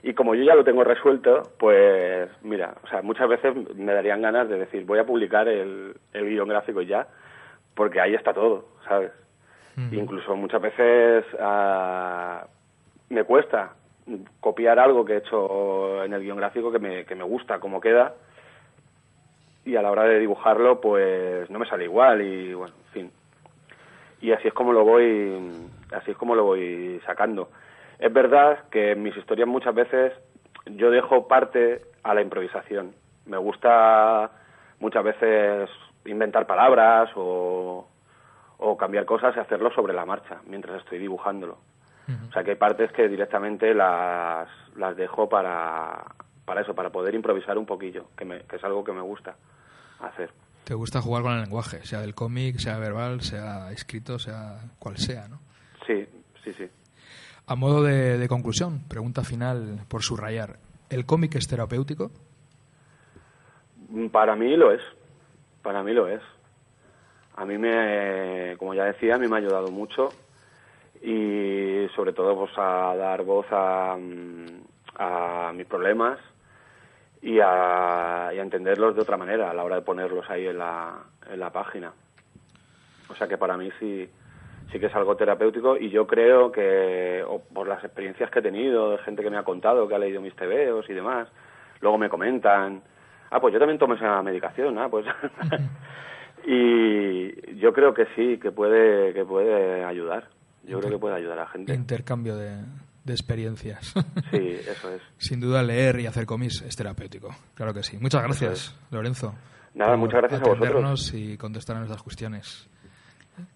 [0.04, 4.22] y como yo ya lo tengo resuelto, pues mira, o sea, muchas veces me darían
[4.22, 7.08] ganas de decir voy a publicar el, el guion gráfico ya,
[7.76, 9.12] porque ahí está todo, ¿sabes?
[9.92, 12.48] Incluso muchas veces ah,
[13.10, 13.74] me cuesta
[14.40, 17.80] copiar algo que he hecho en el guion gráfico que me, que me gusta cómo
[17.80, 18.16] queda
[19.66, 23.12] y a la hora de dibujarlo pues no me sale igual y bueno, en fin.
[24.22, 27.50] Y así es como lo voy así es como lo voy sacando.
[28.00, 30.14] Es verdad que en mis historias muchas veces
[30.66, 32.94] yo dejo parte a la improvisación.
[33.26, 34.32] Me gusta
[34.80, 35.70] muchas veces
[36.06, 37.88] inventar palabras o,
[38.58, 41.58] o cambiar cosas y hacerlo sobre la marcha mientras estoy dibujándolo.
[42.30, 44.48] O sea que hay partes que directamente las,
[44.78, 46.06] las dejo para,
[46.46, 49.36] para eso, para poder improvisar un poquillo, que, me- que es algo que me gusta
[50.00, 50.30] hacer.
[50.68, 54.98] Te gusta jugar con el lenguaje, sea del cómic, sea verbal, sea escrito, sea cual
[54.98, 55.40] sea, ¿no?
[55.86, 56.06] Sí,
[56.44, 56.66] sí, sí.
[57.46, 60.58] A modo de, de conclusión, pregunta final por subrayar.
[60.90, 62.12] ¿El cómic es terapéutico?
[63.92, 64.82] Mm, Para mí lo es.
[65.64, 66.22] Para mí lo es.
[67.38, 70.10] A mí me, como ya decía, a mí me ha ayudado mucho
[71.02, 74.64] y sobre todo pues a dar voz a, mm,
[74.98, 76.20] a mis problemas
[77.22, 80.58] y a, y a entenderlos de otra manera a la hora de ponerlos ahí en
[80.58, 81.92] la, en la página.
[83.10, 84.10] O sea que para mí sí,
[84.72, 88.42] sí que es algo terapéutico y yo creo que o por las experiencias que he
[88.42, 91.28] tenido, de gente que me ha contado, que ha leído mis tebeos y demás,
[91.82, 92.82] luego me comentan,
[93.32, 95.06] ah, pues yo también tomo esa medicación, ah, pues...
[96.46, 100.28] y yo creo que sí, que puede, que puede ayudar.
[100.64, 101.74] Yo creo que puede ayudar a la gente.
[101.74, 102.58] Intercambio de,
[103.08, 103.94] de experiencias.
[104.32, 105.02] Sí, eso es.
[105.18, 107.36] Sin duda, leer y hacer cómics es terapéutico.
[107.56, 107.98] Claro que sí.
[108.00, 109.34] Muchas gracias, Lorenzo.
[109.74, 110.68] Nada, por muchas gracias a vosotros.
[110.68, 112.68] atendernos y contestar a nuestras cuestiones.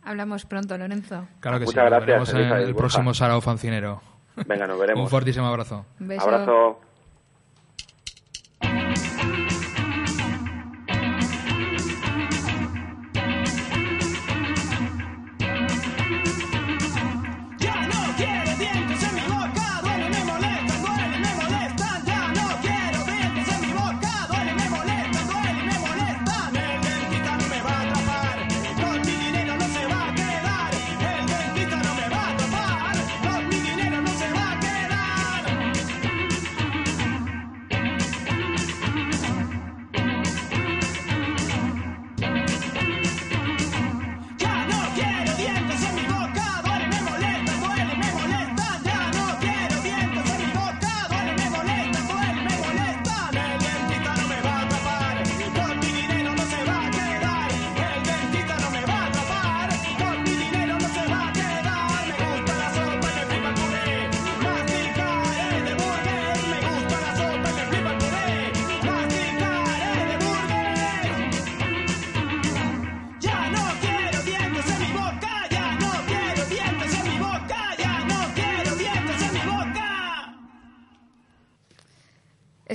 [0.04, 1.28] Hablamos pronto, Lorenzo.
[1.40, 1.80] Claro que Muchas sí.
[1.80, 4.02] Nos gracias, veremos en Elisa y el próximo Sarao Fancinero.
[4.48, 5.04] Venga, nos veremos.
[5.04, 5.86] Un fortísimo abrazo.
[6.00, 6.24] Un beso.
[6.24, 6.80] Abrazo.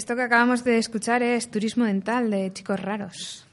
[0.07, 3.45] Esto que acabamos de escuchar es Turismo Dental de Chicos Raros.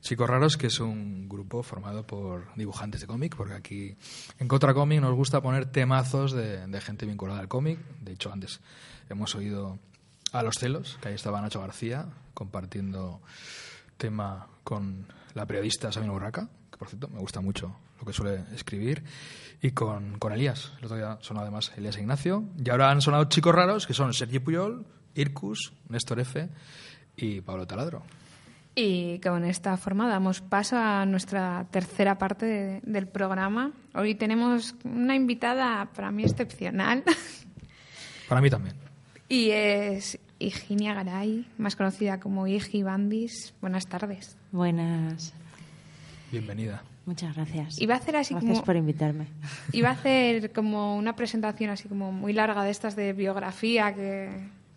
[0.00, 3.94] Chicos Raros, que es un grupo formado por dibujantes de cómic, porque aquí
[4.38, 7.78] en Contra Cómic nos gusta poner temazos de, gente vinculada al cómic.
[8.00, 8.62] De hecho, antes
[9.10, 9.78] hemos oído
[10.32, 13.20] a Los Celos, que ahí estaba Nacho García compartiendo
[13.98, 18.46] tema con la periodista Sabina Urraca, que por cierto me gusta mucho lo que suele
[18.54, 19.04] escribir,
[19.60, 20.72] y con, con Elías.
[20.78, 22.42] El otro día sonó además Elías Ignacio.
[22.56, 26.48] Y ahora han sonado Chicos Raros, que son Sergio Puyol, Irkus, Néstor F.
[27.16, 28.02] y Pablo Taladro.
[28.74, 33.72] Y con esta forma damos paso a nuestra tercera parte de- del programa.
[33.94, 37.04] Hoy tenemos una invitada para mí excepcional
[38.28, 38.74] Para mí también.
[39.28, 43.52] y es Higinia Garay, más conocida como Igi Bandis.
[43.60, 44.38] Buenas tardes.
[44.52, 45.34] Buenas,
[46.30, 46.82] Bienvenida.
[47.04, 47.78] muchas gracias.
[47.78, 49.26] Iba a hacer así gracias como- por invitarme.
[49.72, 54.30] Iba a hacer como una presentación así como muy larga de estas de biografía que...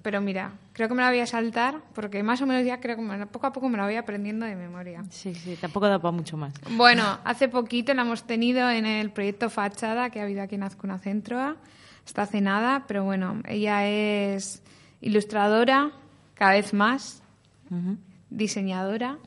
[0.05, 2.95] Pero mira, creo que me la voy a saltar porque más o menos ya creo
[2.95, 5.03] que me- poco a poco me la voy aprendiendo de memoria.
[5.09, 6.53] Sí, sí, tampoco da para mucho más.
[6.77, 10.61] Bueno, hace poquito la hemos tenido en el proyecto Fachada que ha habido aquí en
[10.61, 11.55] Azcuna Centroa.
[12.05, 14.61] Está hace nada, pero bueno, ella es
[15.01, 15.89] ilustradora,
[16.35, 17.23] cada vez más,
[18.29, 19.17] diseñadora.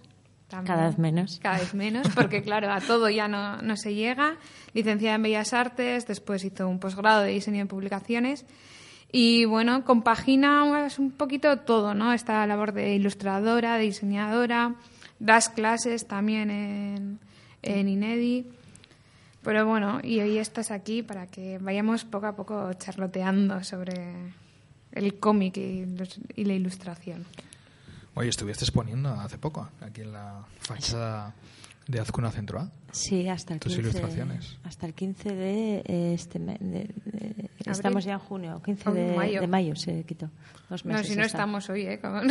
[0.49, 0.67] también.
[0.77, 1.41] Cada vez menos.
[1.43, 4.37] Cada vez menos, porque claro, a todo ya no, no se llega.
[4.75, 8.47] Licenciada en Bellas Artes, después hizo un posgrado de diseño de publicaciones.
[9.11, 12.13] Y bueno, compagina un poquito todo, ¿no?
[12.13, 14.75] Esta labor de ilustradora, de diseñadora,
[15.19, 17.19] das clases también en,
[17.63, 18.47] en Inedi.
[19.43, 24.35] Pero bueno, y hoy estás aquí para que vayamos poco a poco charloteando sobre
[24.93, 25.87] el cómic y,
[26.37, 27.25] y la ilustración.
[28.15, 31.35] Oye, estuviste exponiendo hace poco, aquí en la fachada
[31.89, 32.71] de Azcuna Centro A.
[32.93, 34.57] Sí, hasta el Tus 15, ilustraciones.
[34.65, 35.83] Hasta el 15 de
[36.15, 36.59] este mes.
[36.61, 39.41] de- de- estamos ya en junio, 15 Oh, de mayo.
[39.41, 40.31] de mayo se quitó.
[40.71, 41.39] Dos No, meses si no está.
[41.39, 41.99] estamos hoy, ¿eh?
[42.01, 42.29] Con-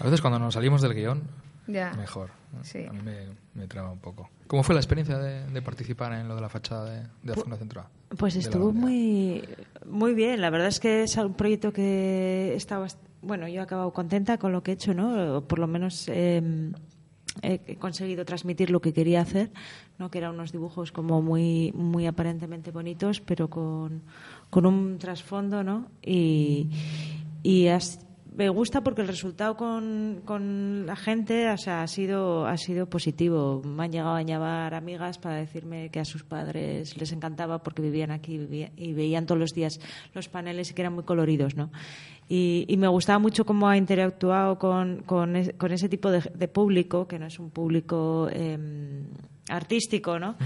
[0.00, 1.22] A veces cuando nos salimos del guion,
[1.66, 1.92] Ya.
[1.94, 2.30] mejor.
[2.52, 2.62] ¿no?
[2.64, 2.84] Sí.
[2.88, 4.30] A mí me, me traba un poco.
[4.46, 7.56] ¿Cómo fue la experiencia de, de participar en lo de la fachada de, de Azcuna
[7.56, 7.90] Centro A?
[8.16, 9.44] Pues estuvo muy,
[9.86, 10.40] muy bien.
[10.40, 12.86] La verdad es que es un proyecto que estaba.
[13.20, 15.42] Bueno, yo he acabado contenta con lo que he hecho, ¿no?
[15.46, 16.40] Por lo menos eh,
[17.42, 19.50] he, conseguido transmitir lo que quería hacer,
[19.98, 20.10] ¿no?
[20.10, 24.02] que eran unos dibujos como muy, muy aparentemente bonitos, pero con,
[24.50, 25.90] con un trasfondo, ¿no?
[26.02, 26.70] Y,
[27.42, 27.68] y
[28.38, 32.88] me gusta porque el resultado con, con la gente o sea, ha sido ha sido
[32.88, 33.60] positivo.
[33.64, 37.82] Me han llegado a llamar amigas para decirme que a sus padres les encantaba porque
[37.82, 38.38] vivían aquí
[38.76, 39.80] y veían todos los días
[40.14, 41.72] los paneles y que eran muy coloridos, ¿no?
[42.28, 46.20] Y, y me gustaba mucho cómo ha interactuado con, con, es- con ese tipo de,
[46.34, 49.04] de público, que no es un público em,
[49.48, 50.36] artístico, ¿no?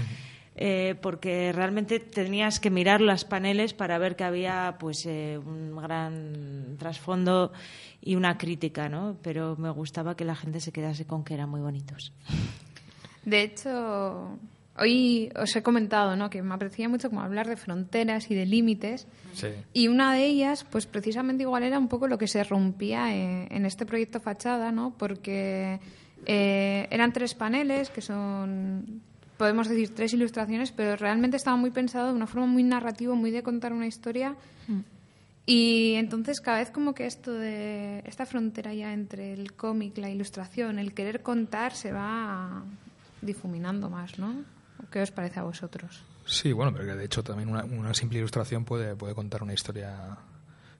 [0.55, 5.75] Eh, porque realmente tenías que mirar los paneles para ver que había pues eh, un
[5.75, 7.51] gran trasfondo
[8.01, 9.17] y una crítica, ¿no?
[9.23, 12.13] Pero me gustaba que la gente se quedase con que eran muy bonitos.
[13.25, 14.37] De hecho,
[14.77, 16.29] hoy os he comentado ¿no?
[16.29, 19.07] que me apetecía mucho como hablar de fronteras y de límites.
[19.33, 19.47] Sí.
[19.73, 23.47] Y una de ellas, pues precisamente igual era un poco lo que se rompía en,
[23.51, 24.93] en este proyecto Fachada, ¿no?
[24.97, 25.79] Porque
[26.25, 29.01] eh, eran tres paneles que son,
[29.37, 33.31] podemos decir, tres ilustraciones, pero realmente estaba muy pensado de una forma muy narrativa, muy
[33.31, 34.35] de contar una historia.
[35.45, 40.09] Y entonces cada vez como que esto de esta frontera ya entre el cómic, la
[40.09, 42.63] ilustración, el querer contar se va
[43.21, 44.33] difuminando más, ¿no?
[44.91, 46.03] ¿Qué os parece a vosotros?
[46.25, 50.17] Sí, bueno, pero de hecho también una, una simple ilustración puede, puede contar una historia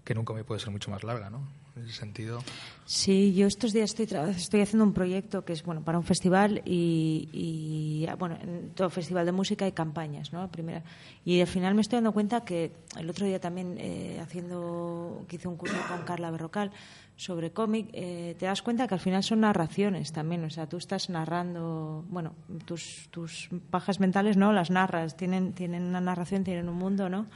[0.03, 1.47] que nunca me puede ser mucho más larga, ¿no?
[1.75, 2.39] En ese sentido.
[2.85, 6.61] Sí, yo estos días estoy, estoy haciendo un proyecto que es bueno para un festival
[6.65, 10.51] y, y, bueno, en todo festival de música hay campañas, ¿no?
[10.51, 10.83] Primera.
[11.25, 15.37] Y al final me estoy dando cuenta que el otro día también eh, haciendo, que
[15.37, 16.71] hice un curso con Carla Berrocal
[17.15, 20.77] sobre cómic, eh, te das cuenta que al final son narraciones también, o sea, tú
[20.77, 22.33] estás narrando, bueno,
[22.65, 24.53] tus, tus pajas mentales, ¿no?
[24.53, 27.27] Las narras, tienen, tienen una narración, tienen un mundo, ¿no?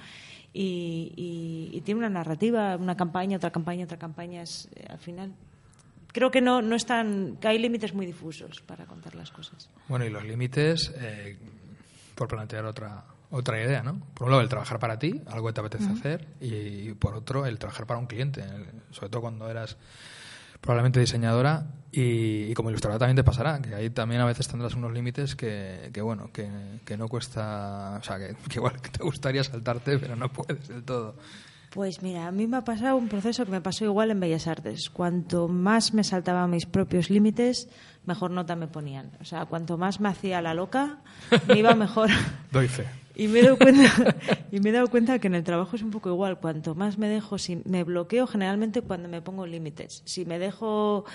[0.54, 4.42] Y, y- y tiene una narrativa, una campaña, otra campaña, otra campaña.
[4.42, 5.34] Es, eh, al final,
[6.12, 9.70] creo que no, no están, que hay límites muy difusos para contar las cosas.
[9.88, 11.38] Bueno, y los límites, eh,
[12.16, 14.00] por plantear otra, otra idea, ¿no?
[14.14, 17.46] Por un lado, el trabajar para ti, algo que te apetece hacer, y, por otro,
[17.46, 19.78] el trabajar para un cliente, el- sobre todo cuando eras
[20.62, 24.76] probablemente diseñadora y, y como ilustradora también te pasará, que ahí también a veces tendrás
[24.76, 26.50] unos límites que, que bueno, que,
[26.86, 30.84] que no cuesta, o sea, que, que igual te gustaría saltarte, pero no puedes del
[30.84, 31.16] todo.
[31.70, 34.48] Pues mira, a mí me ha pasado un proceso que me pasó igual en Bellas
[34.48, 34.90] Artes.
[34.90, 37.68] Cuanto más me saltaba mis propios límites,
[38.06, 39.12] mejor nota me ponían.
[39.22, 41.00] O sea, cuanto más me hacía la loca,
[41.48, 42.10] me iba mejor.
[42.52, 42.86] Doy fe.
[43.16, 44.16] Y me he dado cuenta,
[44.52, 46.40] y me he dado cuenta que en el trabajo es un poco igual.
[46.40, 50.04] Cuanto más me dejo, si me bloqueo generalmente cuando me pongo límites.
[50.06, 51.06] Si me dejo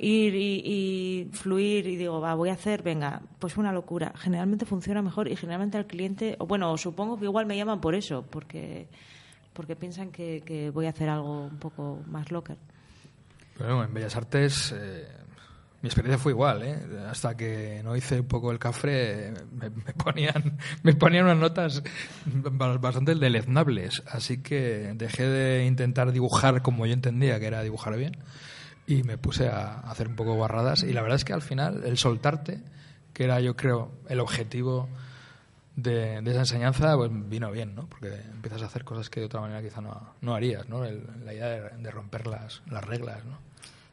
[0.00, 4.12] ir y, y fluir y digo, va, voy a hacer, venga, pues una locura.
[4.16, 7.94] Generalmente funciona mejor y generalmente al cliente, o bueno, supongo que igual me llaman por
[7.94, 8.88] eso, porque
[9.52, 12.56] porque piensan que, que voy a hacer algo un poco más locker.
[13.58, 15.06] Bueno, en Bellas Artes eh,
[15.82, 16.78] mi experiencia fue igual, ¿eh?
[17.10, 21.82] Hasta que no hice un poco el cafre, me, me ponían, me ponían unas notas
[22.26, 24.02] ba- bastante deleznables.
[24.06, 28.16] Así que dejé de intentar dibujar como yo entendía que era dibujar bien
[28.92, 30.82] y me puse a hacer un poco barradas.
[30.82, 32.60] Y la verdad es que al final el soltarte,
[33.12, 34.88] que era yo creo el objetivo
[35.76, 37.86] de, de esa enseñanza, pues vino bien, ¿no?
[37.88, 40.84] Porque empiezas a hacer cosas que de otra manera quizá no, no harías, ¿no?
[40.84, 43.38] El- la idea de, de romper las, las reglas, ¿no?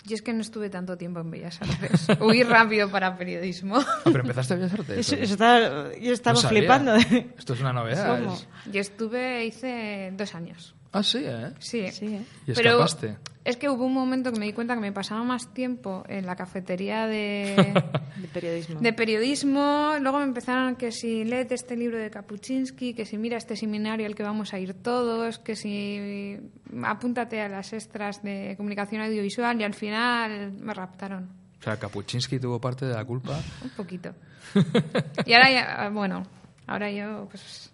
[0.04, 2.08] Yo es que no estuve tanto tiempo en Bellas Artes.
[2.22, 3.78] Huí rápido para periodismo.
[3.78, 4.98] Ah, pero empezaste a Bellas Artes.
[5.00, 5.20] Eso- ¿o?
[5.20, 6.96] eso está- yo estaba No flipando.
[6.96, 8.18] Esto es una novedad.
[8.20, 8.34] ¿Cómo?
[8.34, 10.74] es- Yo estuve, hice dos años.
[10.92, 11.52] Ah, sí, ¿eh?
[11.60, 11.88] Sí.
[11.92, 12.22] Sí, ¿eh?
[12.48, 13.18] Y Pero escapaste.
[13.44, 16.26] es que hubo un momento que me di cuenta que me pasaba más tiempo en
[16.26, 17.56] la cafetería de,
[18.18, 18.80] De periodismo.
[18.80, 19.94] de periodismo.
[20.02, 24.06] Luego me empezaron que si leed este libro de Kapuczynski, que si mira este seminario
[24.06, 26.38] al que vamos a ir todos, que si
[26.84, 31.30] apúntate a las extras de comunicación audiovisual y al final me raptaron
[31.60, 33.40] O sea, Kapuczynski tuvo parte de la culpa.
[33.64, 34.14] un poquito.
[35.26, 36.24] Y ahora ya, bueno,
[36.66, 37.72] ahora yo pues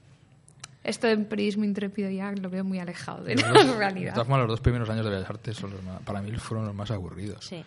[0.83, 4.13] esto del periodismo intrépido ya lo veo muy alejado de la dos- De realidad.
[4.13, 6.65] todas formas, los dos primeros años de Bellas Artes son los más- para mí fueron
[6.65, 7.45] los más aburridos.
[7.45, 7.63] Sí.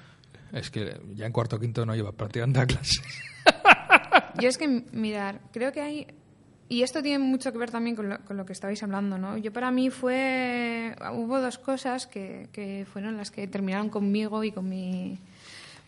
[0.52, 3.00] Es que ya en cuarto o quinto no iba prácticamente a clase.
[4.40, 6.06] Yo es que, mirar, creo que hay...
[6.68, 9.36] Y esto tiene mucho que ver también con lo, con lo que estabais hablando, ¿no?
[9.38, 10.94] Yo para mí fue...
[11.12, 15.18] Hubo dos cosas que, que fueron las que terminaron conmigo y con mi...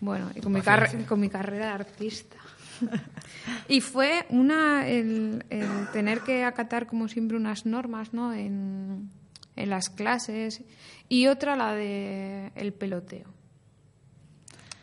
[0.01, 2.37] Bueno, y con mi, carre- con mi carrera de artista.
[3.69, 5.45] Y fue una el,
[5.93, 8.33] tener que acatar como siempre unas normas, ¿no?
[8.33, 9.11] En,
[9.57, 10.63] en las clases
[11.09, 13.27] y otra la de el peloteo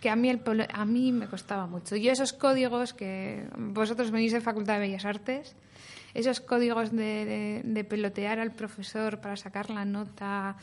[0.01, 0.39] que a mí, el,
[0.71, 1.95] a mí me costaba mucho.
[1.95, 5.55] Yo esos códigos que vosotros venís de Facultad de Bellas Artes,
[6.13, 10.57] esos códigos de- de pelotear al profesor para sacar la nota,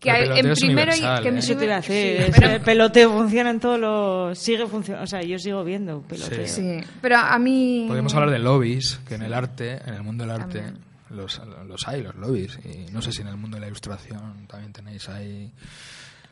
[0.00, 1.56] que hay- el en primero y que en ¿eh?
[1.56, 4.38] Te a sí, ese pero- peloteo funciona en todos los.
[4.38, 5.04] Sigue funcionando.
[5.04, 6.46] O sea, yo sigo viendo peloteo.
[6.46, 7.84] Sí, pero a mí...
[7.88, 10.62] Podemos hablar de lobbies, que en el arte, en el mundo del arte,
[11.10, 12.58] los, los hay, los lobbies.
[12.64, 15.50] Y no sé si en el mundo de la ilustración también tenéis ahí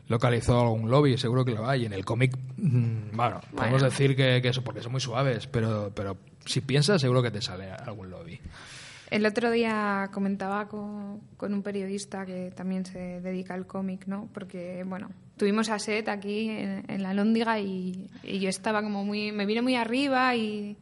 [0.07, 1.85] localizado algún lobby, seguro que lo hay.
[1.85, 3.85] En el cómic, mm, bueno, podemos Bueno.
[3.89, 6.15] decir que, que eso, porque son muy suaves, pero, pero
[6.45, 8.39] si piensas, seguro que te sale algún lobby.
[9.09, 14.27] El otro día comentaba con, con un periodista que también se dedica al cómic, ¿no?
[14.33, 19.05] Porque, bueno, tuvimos a Seth aquí en, en la Lóndiga y, y yo estaba como
[19.05, 19.31] muy...
[19.31, 20.75] Me vine muy arriba y,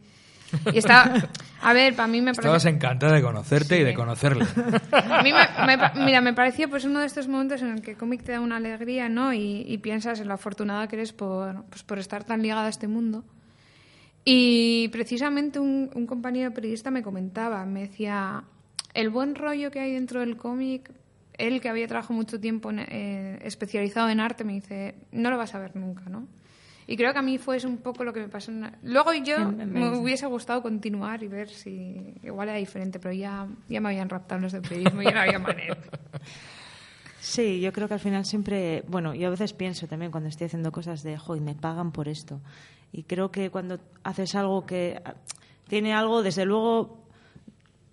[0.74, 1.14] y estaba...
[1.62, 4.46] A ver, para mí me Estabas encantada de conocerte y de conocerle.
[4.92, 7.92] A mí me, me mira, me pareció pues uno de estos momentos en el que
[7.92, 9.34] el cómic te da una alegría, ¿no?
[9.34, 12.70] Y, y piensas en lo afortunada que eres por, pues, por estar tan ligada a
[12.70, 13.24] este mundo.
[14.28, 18.44] Y precisamente un, un compañero periodista me comentaba, me decía,
[18.96, 20.92] el buen rollo que hay dentro del cómic,
[21.38, 25.38] él que había trabajado mucho tiempo en- eh, especializado en arte, me dice, no lo
[25.38, 26.28] vas a ver nunca, ¿no?
[26.88, 28.52] Y creo que a mí fue eso un poco lo que me pasó.
[28.84, 33.82] Luego yo me hubiese gustado continuar y ver si igual era diferente, pero ya, ya
[33.82, 35.78] me habían raptado los de periodismo y ya no había manera.
[37.20, 40.46] Sí, yo creo que al final siempre, bueno, yo a veces pienso también cuando estoy
[40.46, 42.40] haciendo cosas de, joy, me pagan por esto.
[42.98, 45.16] Y creo que cuando haces algo que ah,
[45.68, 47.04] tiene algo, desde luego,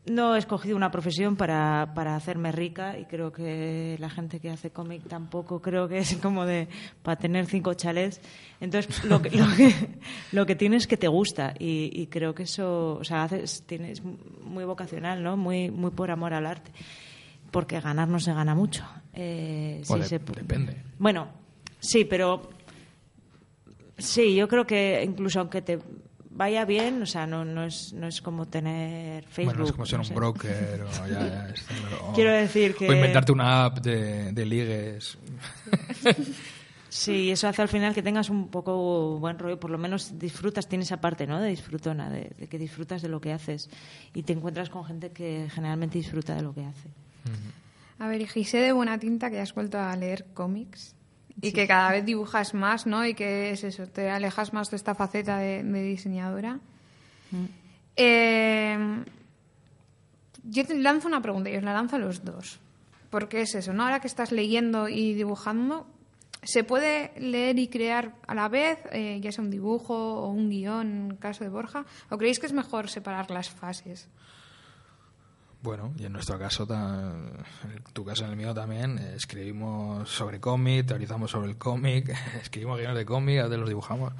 [0.06, 4.50] no he escogido una profesión para, para hacerme rica y creo que la gente que
[4.50, 6.68] hace cómic tampoco creo que es como de
[7.02, 8.20] para tener cinco chalets.
[8.60, 9.72] Entonces, lo que, lo que,
[10.32, 14.02] lo que tienes que te gusta y, y creo que eso, o sea, haces, tienes
[14.04, 15.36] muy vocacional, ¿no?
[15.36, 16.70] Muy, muy por amor al arte
[17.52, 18.84] porque ganar no se gana mucho.
[19.14, 20.82] Eh, sí de- se- depende.
[20.98, 21.28] Bueno,
[21.80, 22.50] sí, pero
[24.02, 25.78] sí, yo creo que incluso aunque te
[26.34, 29.52] vaya bien, o sea, no, no, es, no es como tener Facebook.
[29.54, 30.14] bueno, es como ser no un sé.
[30.14, 32.08] broker o, ya, ya, está claro.
[32.08, 35.18] O- Quiero decir que- O inventarte una app de, de ligues.
[36.88, 40.68] Sí, eso hace al final que tengas un poco buen rollo, por lo menos disfrutas,
[40.68, 41.40] tienes esa parte, ¿no?
[41.40, 43.70] De disfrutona, de, de que disfrutas de lo que haces
[44.12, 46.90] y te encuentras con gente que generalmente disfruta de lo que hace.
[47.98, 50.94] A ver, y Gise de buena tinta, que has vuelto a leer cómics
[51.40, 53.06] y que cada vez dibujas más, ¿no?
[53.06, 56.58] Y que es eso, te alejas más de esta faceta de, de diseñadora.
[57.96, 59.04] Eh,
[60.44, 62.58] yo te lanzo una pregunta y os la lanzo a los dos.
[63.10, 63.84] Porque es eso, ¿no?
[63.84, 65.86] Ahora que estás leyendo y dibujando,
[66.42, 70.48] ¿se puede leer y crear a la vez, eh, ya sea un dibujo o un
[70.48, 71.84] guion, en el caso de Borja?
[72.08, 74.08] ¿O creéis que es mejor separar las fases?
[75.62, 80.86] Bueno, y en nuestro caso, en tu caso, en el mío también, escribimos sobre cómic,
[80.86, 82.08] teorizamos sobre el cómic,
[82.42, 84.12] escribimos guiones de cómic, a veces los dibujamos.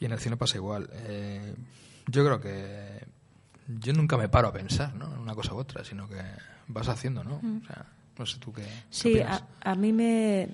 [0.00, 0.90] Y en el cine pasa igual.
[0.92, 1.54] Eh,
[2.08, 3.06] yo creo que
[3.80, 5.12] yo nunca me paro a pensar, ¿no?
[5.14, 6.20] En una cosa u otra, sino que
[6.66, 7.36] vas haciendo, ¿no?
[7.36, 7.86] O sea,
[8.18, 8.66] no sé tú qué.
[8.90, 10.48] Sí, a, a mí me,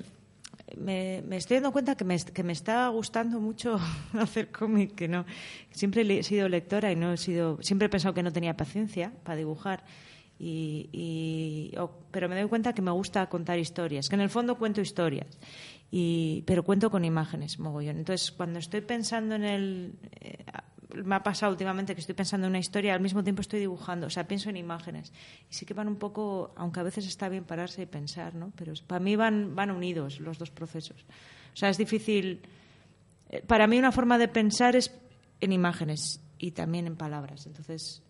[0.78, 3.78] me, me estoy dando cuenta que me, que me está gustando mucho
[4.18, 5.24] hacer cómic, que no
[5.70, 9.12] siempre he sido lectora y no he sido siempre he pensado que no tenía paciencia
[9.24, 9.84] para dibujar
[10.44, 11.72] y,
[12.10, 15.38] pero me doy cuenta que me gusta contar historias, que en el fondo cuento historias
[15.90, 17.98] y pero cuento con imágenes mogollón.
[17.98, 20.44] Entonces cuando estoy pensando en el eh,
[21.04, 24.06] me ha pasado últimamente que estoy pensando en una historia, al mismo tiempo estoy dibujando,
[24.06, 25.12] o sea, pienso en imágenes.
[25.50, 28.52] Y sí que van un poco, aunque a veces está bien pararse y pensar, ¿no?
[28.56, 31.04] Pero para mí van, van unidos los dos procesos.
[31.52, 32.42] O sea, es difícil.
[33.30, 34.92] eh, Para mí una forma de pensar es
[35.40, 37.46] en imágenes y también en palabras.
[37.46, 38.02] Entonces,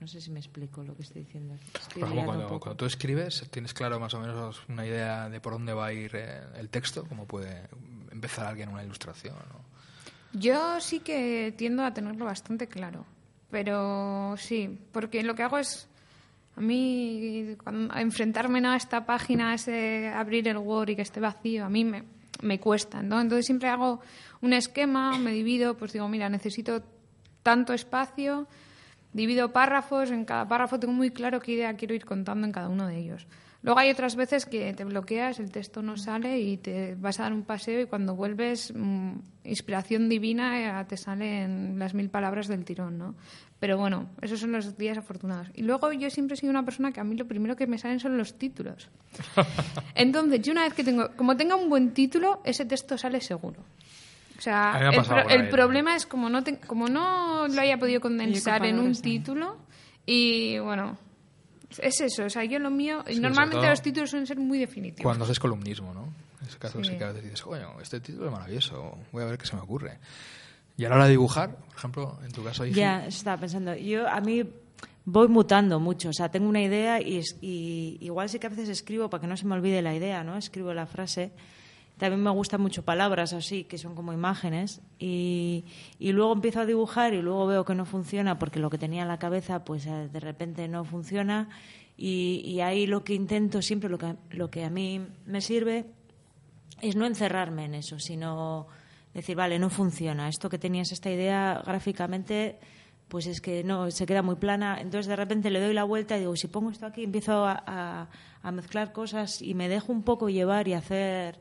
[0.00, 1.54] no sé si me explico lo que estoy diciendo.
[1.54, 5.52] Estoy Por ejemplo, cuando, tú escribes, ¿tienes claro más o menos una idea de por
[5.52, 7.04] dónde va a ir eh, el texto?
[7.08, 7.68] ¿Cómo puede
[8.10, 9.34] empezar alguien una ilustración?
[9.34, 9.73] ¿no?
[10.34, 13.06] Yo sí que tiendo a tenerlo bastante claro,
[13.50, 15.88] pero sí, porque lo que hago es
[16.56, 21.20] a mí cuando- enfrentarme a esta página, a ese abrir el Word y que esté
[21.20, 22.04] vacío, a mí me,
[22.60, 23.00] cuesta.
[23.00, 24.00] Entonces siempre hago
[24.40, 26.82] un esquema, me divido, pues digo, mira, necesito
[27.42, 28.46] tanto espacio,
[29.12, 32.68] divido párrafos, en cada párrafo tengo muy claro qué idea quiero ir contando en cada
[32.68, 33.26] uno de ellos.
[33.64, 37.24] Luego hay otras veces que te bloqueas, el texto no sale y te vas a
[37.24, 39.12] dar un paseo y cuando vuelves, mm,
[39.44, 43.14] inspiración divina, eh, te salen las mil palabras del tirón, ¿no?
[43.58, 45.48] Pero bueno, esos son los días afortunados.
[45.54, 47.78] Y luego yo siempre he sido una persona que a mí lo primero que me
[47.78, 48.90] salen son los títulos.
[49.94, 53.60] Entonces, yo una vez que tengo, como tenga un buen título, ese texto sale seguro.
[54.36, 58.60] O sea, el, pro- problema es como no, te- como no lo haya podido condensar
[58.66, 59.56] en un título
[60.04, 60.98] y bueno,
[61.82, 62.24] es eso.
[62.24, 65.02] O sea, yo lo mío, Sí, normalmente los títulos suelen ser muy definitivos.
[65.02, 66.04] Cuando haces columnismo, ¿no?
[66.40, 66.98] En ese caso sí, Sí.
[66.98, 69.62] que a veces dices, coño, este título es maravilloso, voy a ver qué se me
[69.62, 69.98] ocurre.
[70.76, 73.74] Y a la hora de dibujar, por ejemplo, en tu caso, Ya, eso estaba pensando.
[73.76, 74.42] Yo, a mí,
[75.04, 76.08] voy mutando mucho.
[76.08, 79.20] O sea, tengo una idea y, es- y igual sí que a veces escribo para
[79.20, 80.36] que no se me olvide la idea, ¿no?
[80.36, 81.30] Escribo la frase.
[81.98, 84.82] También me gustan mucho palabras así, que son como imágenes.
[84.98, 85.64] Y,
[85.98, 89.02] y luego empiezo a dibujar y luego veo que no funciona porque lo que tenía
[89.02, 91.48] en la cabeza, pues eh, de repente no funciona.
[91.96, 95.86] Y, y ahí lo que intento, siempre lo que, lo que a mí me sirve,
[96.80, 98.66] es no encerrarme en eso, sino
[99.14, 100.28] decir, vale, no funciona.
[100.28, 102.58] Esto que tenías, esta idea gráficamente,
[103.06, 104.80] pues es que no, se queda muy plana.
[104.80, 107.62] Entonces de repente le doy la vuelta y digo, si pongo esto aquí, empiezo a,
[107.64, 108.08] a-
[108.42, 111.38] a mezclar cosas y me dejo un poco llevar y hacer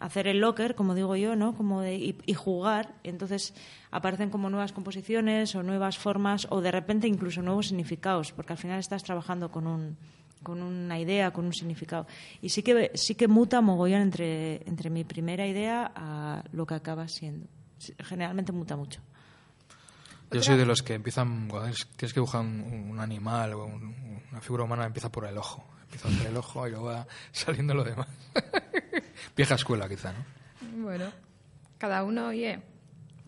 [0.00, 1.54] hacer el locker, como digo yo, ¿no?
[1.54, 2.94] Como de, y, y jugar.
[3.04, 3.54] Entonces
[3.92, 8.58] aparecen como nuevas composiciones o nuevas formas o de repente incluso nuevos significados, porque al
[8.58, 9.96] final estás trabajando con un
[10.42, 12.06] con una idea, con un significado.
[12.40, 16.74] Y sí que sí que muta mogollón entre entre mi primera idea a lo que
[16.74, 17.46] acaba siendo.
[17.98, 19.00] Generalmente muta mucho.
[20.32, 23.64] Yo soy de los que empiezan, cuando es- tienes que dibujar un, un animal o
[23.66, 25.64] un- una figura humana, empieza por el ojo.
[25.92, 28.06] Empieza por el ojo y luego va saliendo lo demás.
[29.36, 30.82] Vieja escuela, quizá, ¿no?
[30.82, 31.06] Bueno,
[31.78, 32.60] cada uno, oye,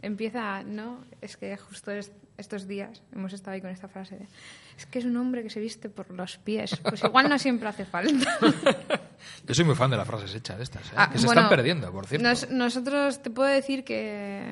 [0.00, 1.04] empieza, ¿no?
[1.20, 4.26] Es que justo es- estos días hemos estado ahí con esta frase de,
[4.78, 6.76] es que es un hombre que se viste por los pies.
[6.82, 8.38] Pues igual no siempre hace falta.
[9.46, 10.94] Yo soy muy fan de las frases hechas estas, ¿eh?
[10.96, 12.26] Ah, que se bueno, están perdiendo, por cierto.
[12.26, 14.44] nos- nosotros te puedo decir que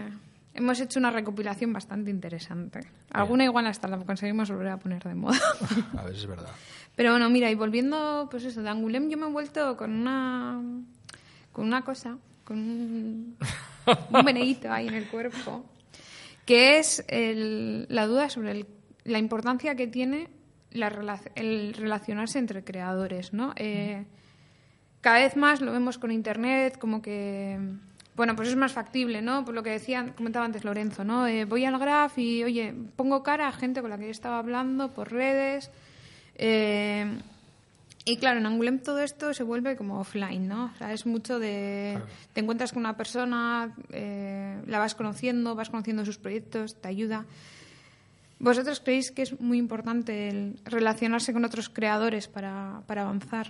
[0.61, 2.81] hemos hecho una recopilación bastante interesante.
[3.11, 5.39] Alguna igual hasta la conseguimos volver a poner de moda.
[5.99, 6.51] A ver, es verdad.
[6.97, 10.61] Pero bueno, mira, y volviendo, pues eso, de Angulem yo me he vuelto con una,
[11.53, 13.37] con una cosa, con un,
[14.11, 15.65] un veneíto ahí en el cuerpo,
[16.47, 18.67] que es el- la duda sobre el-
[19.05, 20.29] la importancia que tiene
[20.73, 23.53] la el relacionarse entre creadores, ¿no?
[23.57, 24.05] Eh,
[25.01, 27.59] cada vez más lo vemos con internet, como que
[28.17, 29.45] bueno, pues es más factible, ¿no?
[29.45, 31.27] Por lo que decía, comentaba antes Lorenzo, ¿no?
[31.27, 34.39] Eh, voy al graph y, oye, pongo cara a gente con la que yo estaba
[34.39, 35.71] hablando por redes.
[36.37, 37.19] eh,
[38.05, 40.73] y claro, en Angulem todo esto se vuelve como offline, ¿no?
[40.75, 42.01] O sea, es mucho de...
[42.33, 47.27] Te encuentras con una persona, eh, la vas conociendo, vas conociendo sus proyectos, te ayuda.
[48.39, 53.49] ¿Vosotros creéis que es muy importante el relacionarse con otros creadores para, para avanzar?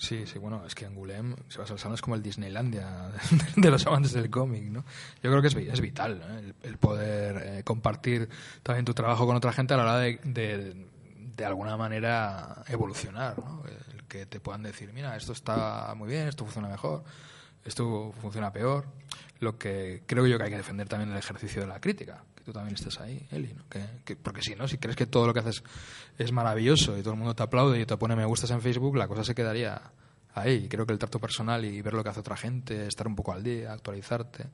[0.00, 3.10] Sí, sí, bueno, es que Angulem, salón, es como el Disneylandia
[3.56, 4.84] de los amantes del cómic, ¿no?
[5.24, 8.28] Yo creo que es, vi- es vital el, poder eh, compartir
[8.62, 13.64] también tu trabajo con otra gente a la hora de, de, alguna manera evolucionar, ¿no?
[13.92, 17.02] El que te puedan decir, mira, esto está muy bien, esto funciona mejor,
[17.64, 18.86] esto funciona peor.
[19.40, 22.54] Lo que creo yo que hay que defender también el ejercicio de la crítica, tú
[22.54, 23.62] también estés ahí, Eli, ¿no?
[23.68, 25.62] Que, que- porque si no, si crees que todo lo que haces
[26.16, 28.96] es maravilloso y todo el mundo te aplaude y te pone me gustas en Facebook,
[28.96, 29.82] la cosa se quedaría
[30.34, 30.66] ahí.
[30.66, 33.32] Creo que el trato personal y ver lo que hace otra gente, estar un poco
[33.34, 34.46] al día, actualizarte,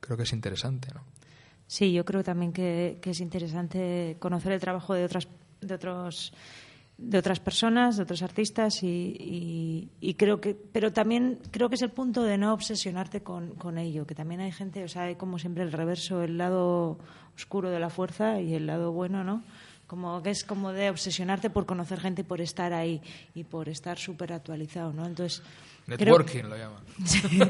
[0.00, 1.02] creo que es interesante, ¿no?
[1.66, 5.28] Sí, yo creo también que, que es interesante conocer el trabajo de otras
[5.60, 6.32] de otros
[6.96, 8.86] de otras personas, de otros artistas y,
[9.18, 13.54] y- y creo que pero también creo que es el punto de no obsesionarte con,
[13.56, 16.98] con ello, que también hay gente, o sea, hay como siempre el reverso, el lado
[17.36, 19.42] oscuro de la fuerza y el lado bueno, ¿no?
[19.88, 23.02] Como que es como de obsesionarte por conocer gente y por estar ahí
[23.34, 25.04] y por estar súper actualizado, ¿no?
[25.04, 25.42] Entonces
[25.86, 26.84] creo- Networking lo llaman.
[27.04, 27.40] Sí.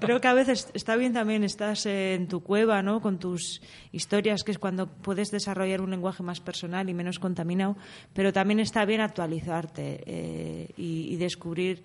[0.00, 3.00] Creo que a veces está bien también estás en tu cueva, ¿no?
[3.00, 7.76] Con tus historias, que es cuando puedes desarrollar un lenguaje más personal y menos contaminado,
[8.12, 11.82] pero también está bien actualizarte eh, y, y descubrir,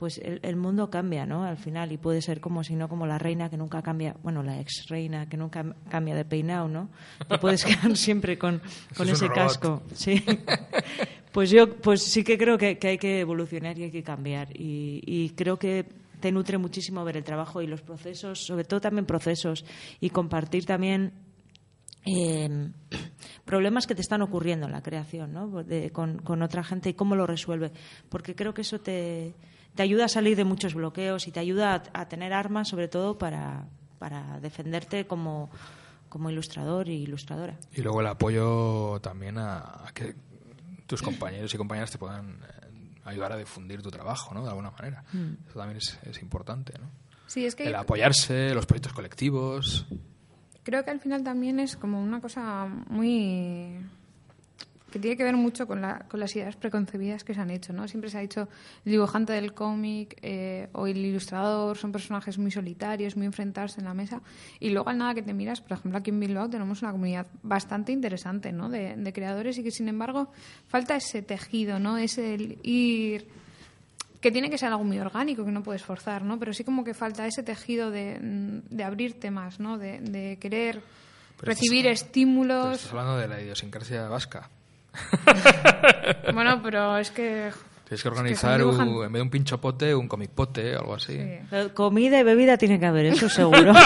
[0.00, 1.44] pues el, el mundo cambia, ¿no?
[1.44, 4.42] Al final y puede ser como si no como la reina que nunca cambia, bueno,
[4.42, 6.88] la ex reina que nunca cambia de peinado, ¿no?
[7.28, 8.62] Te puedes quedar siempre con,
[8.96, 10.24] con es ese casco, sí.
[11.32, 14.48] Pues yo pues sí que creo que, que hay que evolucionar y hay que cambiar.
[14.58, 15.84] Y, y creo que
[16.18, 19.64] te nutre muchísimo ver el trabajo y los procesos, sobre todo también procesos,
[20.00, 21.12] y compartir también
[22.06, 22.70] eh,
[23.44, 25.62] problemas que te están ocurriendo en la creación ¿no?
[25.62, 27.70] De- con, con otra gente y cómo lo resuelve.
[28.08, 29.34] Porque creo que eso te,
[29.74, 32.88] te ayuda a salir de muchos bloqueos y te ayuda a, a tener armas, sobre
[32.88, 33.64] todo para,
[33.98, 35.50] para defenderte como,
[36.08, 37.56] como ilustrador y ilustradora.
[37.72, 40.14] Y luego el apoyo también a, a que
[40.86, 44.42] tus compañeros y compañeras te puedan eh, ayudar a difundir tu trabajo, ¿no?
[44.42, 45.04] De alguna manera.
[45.48, 46.90] Eso también es, es importante, ¿no?
[47.26, 49.86] Sí, es que El apoyarse, los proyectos colectivos.
[50.64, 53.76] creo que al final también es como una cosa muy
[54.90, 57.72] que tiene que ver mucho con, la, con las ideas preconcebidas que se han hecho,
[57.72, 57.86] ¿no?
[57.86, 58.48] Siempre se ha dicho
[58.84, 63.86] el dibujante del cómic eh, o el ilustrador son personajes muy solitarios, muy enfrentarse en
[63.86, 64.20] la mesa
[64.58, 67.26] y luego al nada que te miras, por ejemplo aquí en Bilbao tenemos una comunidad
[67.42, 68.68] bastante interesante, ¿no?
[68.68, 70.32] De, de creadores y que sin embargo
[70.68, 71.96] falta ese tejido, ¿no?
[71.96, 73.26] Ese el ir
[74.20, 76.38] que tiene que ser algo muy orgánico, que no puedes forzar, ¿no?
[76.38, 79.78] Pero sí como que falta ese tejido de, de abrirte más, ¿no?
[79.78, 80.82] De, de querer
[81.38, 82.74] Pero recibir estás- Pero estímulos.
[82.76, 84.50] estás hablando de la idiosincrasia vasca.
[86.32, 87.50] Bueno, pero es que...
[87.84, 90.94] Tienes que organizar, un- dibujan- en vez de un pincho pote, un comic pote algo
[90.94, 91.18] así.
[91.18, 91.56] Sí.
[91.74, 93.72] Comida y bebida tiene que haber, eso seguro.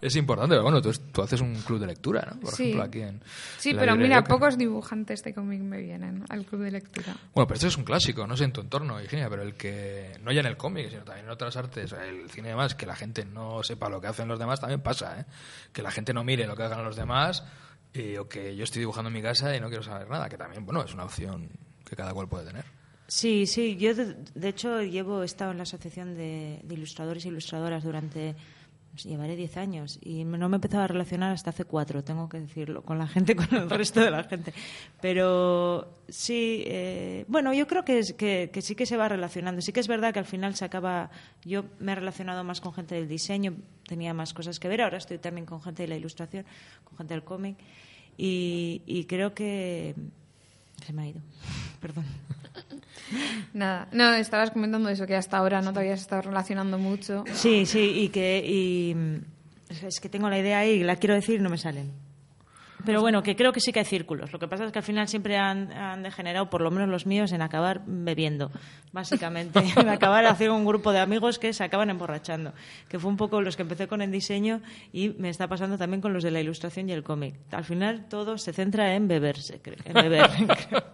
[0.00, 2.40] Es importante, pero bueno, tú, tú haces un club de lectura, ¿no?
[2.40, 2.64] Por Sí.
[2.64, 3.20] ejemplo, aquí en.
[3.58, 7.14] Sí, pero mira, que- pocos dibujantes de cómic me vienen al club de lectura.
[7.34, 10.18] Bueno, pero esto es un clásico, no sé en tu entorno, Virginia, pero el que,
[10.22, 12.86] no ya en el cómic, sino también en otras artes, el cine y demás, que
[12.86, 15.24] la gente no sepa lo que hacen los demás, también pasa, ¿eh?
[15.72, 17.44] Que la gente no mire lo que hagan los demás,
[17.94, 20.36] y, o que yo estoy dibujando en mi casa y no quiero saber nada, que
[20.36, 21.48] también, bueno, es una opción
[21.84, 22.64] que cada cual puede tener.
[23.08, 27.24] Sí, sí, yo de, de hecho llevo he estado en la asociación de, de ilustradores
[27.24, 28.36] e ilustradoras durante
[28.96, 32.40] llevaré 10 años y no me he empezado a relacionar hasta hace cuatro, tengo que
[32.40, 34.52] decirlo, con la gente, con el resto de la gente.
[35.00, 39.60] Pero sí, eh, bueno, yo creo que, es- que, sí que se va relacionando.
[39.62, 41.10] Sí que es verdad que al final se acaba.
[41.44, 43.54] Yo me he relacionado más con gente del diseño,
[43.86, 44.82] tenía más cosas que ver.
[44.82, 46.44] Ahora estoy también con gente de la ilustración,
[46.84, 47.56] con gente del cómic
[48.22, 49.94] y creo que
[50.86, 51.20] se me ha ido.
[51.80, 52.04] Perdón.
[53.54, 57.24] Nada, no, estabas comentando eso, que hasta ahora no te habías estado relacionando mucho.
[57.32, 58.96] Sí, sí, y que y,
[59.86, 61.90] es que tengo la idea ahí y la quiero decir y no me salen.
[62.84, 64.32] Pero bueno, que creo que sí que hay círculos.
[64.32, 67.06] Lo que pasa es que al final siempre han, han degenerado, por lo menos los
[67.06, 68.50] míos, en acabar bebiendo,
[68.92, 69.60] básicamente.
[69.76, 72.52] en acabar haciendo un grupo de amigos que se acaban emborrachando.
[72.88, 74.60] Que fue un poco los que empecé con el diseño
[74.92, 77.34] y me está pasando también con los de la ilustración y el cómic.
[77.50, 80.30] Al final todo se centra en beberse, creo, en beber.
[80.68, 80.84] creo.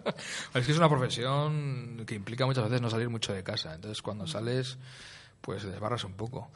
[0.55, 3.75] Es que es una profesión que implica muchas veces no salir mucho de casa.
[3.75, 4.79] Entonces, cuando sales,
[5.41, 6.51] pues desbarras un poco.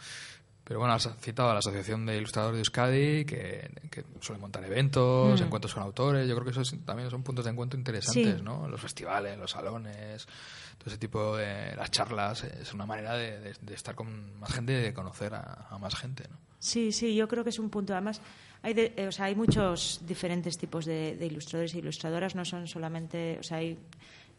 [0.71, 4.63] Pero bueno, has citado a la Asociación de Ilustradores de Euskadi, que, que suele montar
[4.65, 6.29] eventos, encuentros con autores.
[6.29, 8.43] Yo creo que esos también son puntos de encuentro interesantes, Sí.
[8.45, 8.69] ¿no?
[8.69, 10.27] Los festivales, los salones,
[10.79, 11.75] todo ese tipo de...
[11.75, 12.45] las charlas.
[12.45, 15.97] Es una manera de, de- de estar con más gente, de conocer a, a más
[15.97, 16.37] gente, ¿no?
[16.61, 17.93] Sí, sí, yo creo que es un punto.
[17.93, 18.21] Además,
[18.63, 22.45] hay, de- eh, o sea, hay muchos diferentes tipos de, de ilustradores e ilustradoras, no
[22.45, 23.77] son solamente, o sea, hay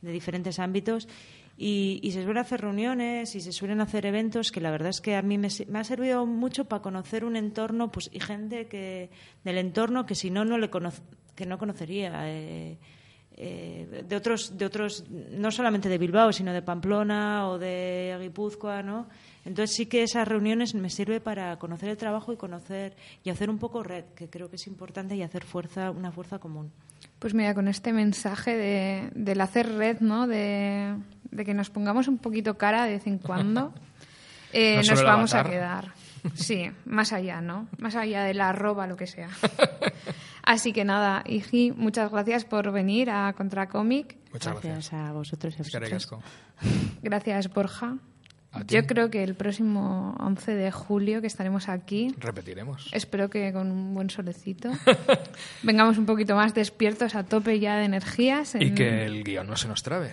[0.01, 1.09] de diferentes ámbitos
[1.63, 4.99] y, y se suelen hacer reuniones y se suelen hacer eventos que la verdad es
[4.99, 9.11] que a mí me, ha servido mucho para conocer un entorno pues y gente que
[9.43, 11.03] del entorno que si no no le conoc-
[11.35, 12.11] que no conocería.
[12.29, 12.77] eh,
[13.37, 18.81] eh, de otros de otros no solamente de Bilbao sino de Pamplona o de Guipúzcoa
[18.83, 19.07] no
[19.45, 23.49] entonces sí que esas reuniones me sirve para conocer el trabajo y conocer y hacer
[23.49, 26.71] un poco red que creo que es importante y hacer fuerza una fuerza común
[27.19, 30.27] Pues mira, con este mensaje de, del hacer red, ¿no?
[30.27, 30.93] De,
[31.31, 33.73] de que nos pongamos un poquito cara de vez en cuando,
[34.53, 35.93] eh, No nos vamos a quedar.
[36.35, 37.67] Sí, más allá, ¿no?
[37.79, 39.29] Más allá de la arroba, lo que sea.
[40.43, 44.17] Así que nada, Igi, muchas gracias por venir a Contracomic.
[44.31, 44.91] Muchas gracias.
[44.91, 46.21] gracias a vosotros a ricasco.
[47.01, 47.95] Gracias, Borja.
[48.67, 52.89] Yo creo que el próximo 11 de julio que estaremos aquí, Repetiremos.
[52.91, 54.69] espero que con un buen solecito,
[55.63, 58.55] vengamos un poquito más despiertos a tope ya de energías.
[58.59, 60.11] Y que el guion no se nos trabe.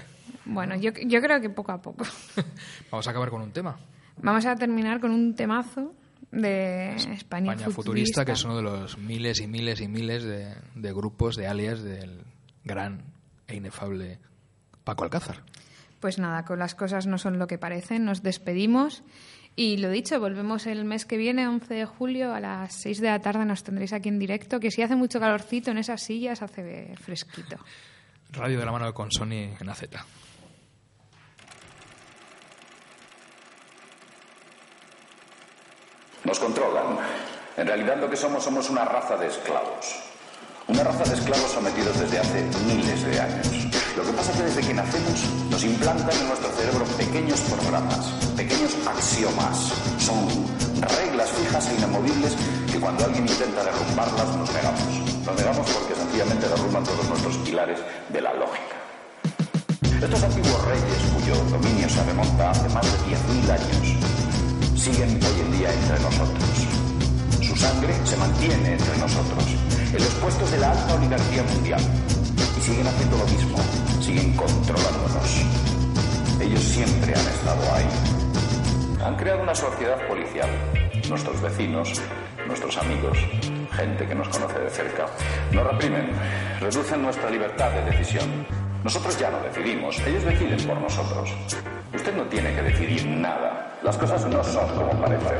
[0.49, 2.05] Bueno, yo, yo creo que poco a poco.
[2.91, 3.79] Vamos a acabar con un tema.
[4.21, 5.95] Vamos a terminar con un temazo
[6.33, 10.55] de España, España Futurista, que es uno de los miles y miles y miles de,
[10.75, 12.25] de grupos, de alias del
[12.65, 13.05] gran
[13.47, 14.19] e inefable
[14.85, 15.43] Paco Alcázar.
[16.01, 19.03] Pues nada, con las cosas no son lo que parecen, nos despedimos.
[19.55, 23.09] Y lo dicho, volvemos el mes que viene, 11 de julio, a las 6 de
[23.09, 26.43] la tarde nos tendréis aquí en directo, que si hace mucho calorcito en esas sillas,
[26.43, 27.57] hace fresquito.
[28.31, 29.85] Radio de la mano con Sony en AZ.
[36.29, 36.99] Nos controlan.
[37.57, 39.97] En realidad lo que somos somos una raza de esclavos.
[40.67, 43.49] Una raza de esclavos sometidos desde hace miles de años.
[43.97, 48.13] Lo que pasa es que desde que nacemos nos implantan en nuestro cerebro pequeños programas,
[48.37, 49.73] pequeños axiomas.
[49.97, 50.29] Son
[51.01, 52.37] reglas fijas e inamovibles
[52.71, 55.25] que cuando alguien intenta derrumbarlas nos negamos.
[55.25, 57.79] Nos negamos porque sencillamente derrumban todos nuestros pilares
[58.11, 58.77] de la lógica.
[59.99, 64.28] Estos antiguos reyes, cuyo dominio se remonta hace más de 10.000 años,
[64.93, 66.49] siguen hoy en día entre nosotros.
[67.43, 69.45] Su sangre se mantiene entre nosotros,
[69.93, 71.81] en los puestos de la alta oligarquía mundial.
[72.57, 73.59] Y siguen haciendo lo mismo,
[74.01, 75.45] siguen controlándonos.
[76.41, 77.89] Ellos siempre han estado ahí.
[79.05, 80.49] Han creado una sociedad policial.
[81.09, 82.01] Nuestros vecinos,
[82.47, 83.19] nuestros amigos,
[83.73, 85.07] gente que nos conoce de cerca,
[85.53, 86.11] nos reprimen,
[86.61, 88.68] reducen nuestra libertad de decisión.
[88.85, 91.31] Nosotros ya no decidimos, ellos deciden por nosotros.
[91.95, 93.77] Usted no tiene que decidir nada.
[93.83, 95.39] Las cosas no son como parecen.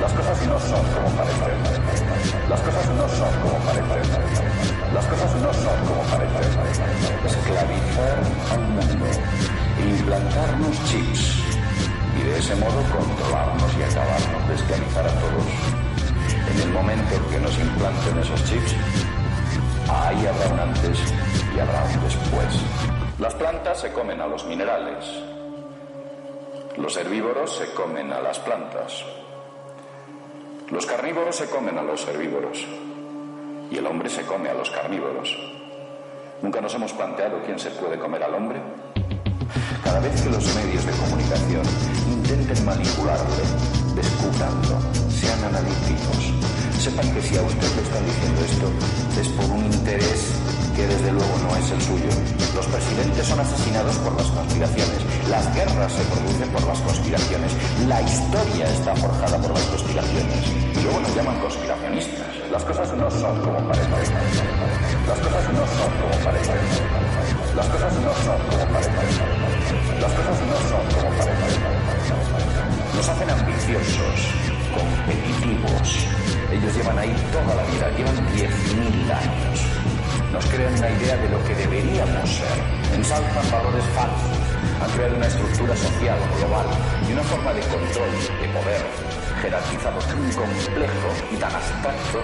[0.00, 2.48] Las cosas no son como parecen.
[2.48, 4.94] Las cosas no son como parecen.
[4.94, 6.60] Las cosas no son como parecen.
[7.26, 8.18] Esclavizar
[8.52, 9.06] al mundo.
[9.82, 11.42] Implantarnos chips.
[12.18, 15.46] Y de ese modo controlarnos y acabarnos de esclavizar a todos.
[16.54, 18.74] En el momento en que nos implanten esos chips,
[19.88, 20.98] ahí habrá un antes
[21.58, 22.62] y habrá después.
[23.18, 25.04] Las plantas se comen a los minerales.
[26.76, 29.04] Los herbívoros se comen a las plantas.
[30.70, 32.64] Los carnívoros se comen a los herbívoros.
[33.72, 35.36] Y el hombre se come a los carnívoros.
[36.42, 38.60] ¿Nunca nos hemos planteado quién se puede comer al hombre?
[39.82, 41.62] Cada vez que los medios de comunicación
[42.08, 43.42] intenten manipularle,
[43.96, 44.78] descubranlo,
[45.10, 46.34] sean analíticos.
[46.78, 51.10] Sepan que si a usted le están diciendo esto es por un interés que desde
[51.10, 52.06] luego no es el suyo.
[52.54, 57.50] Los presidentes son asesinados por las conspiraciones, las guerras se producen por las conspiraciones,
[57.88, 60.38] la historia está forjada por las conspiraciones.
[60.46, 62.30] Y luego nos llaman conspiracionistas.
[62.52, 63.90] Las cosas no son como parecen.
[65.10, 66.62] Las cosas no son como parecen.
[67.58, 68.94] Las cosas no son como parecen.
[69.98, 71.62] Las cosas no son como parecen.
[72.94, 74.18] Nos hacen ambiciosos,
[74.78, 76.06] competitivos.
[76.52, 79.77] Ellos llevan ahí toda la vida, llevan 10.000 años.
[80.32, 82.58] Nos crean una idea de lo que deberíamos ser.
[82.94, 84.38] Ensalzan valores falsos.
[84.82, 86.66] Han creado una estructura social global
[87.08, 88.82] y una forma de control, de poder,
[89.40, 92.20] jerarquizado tan complejo y tan abstracto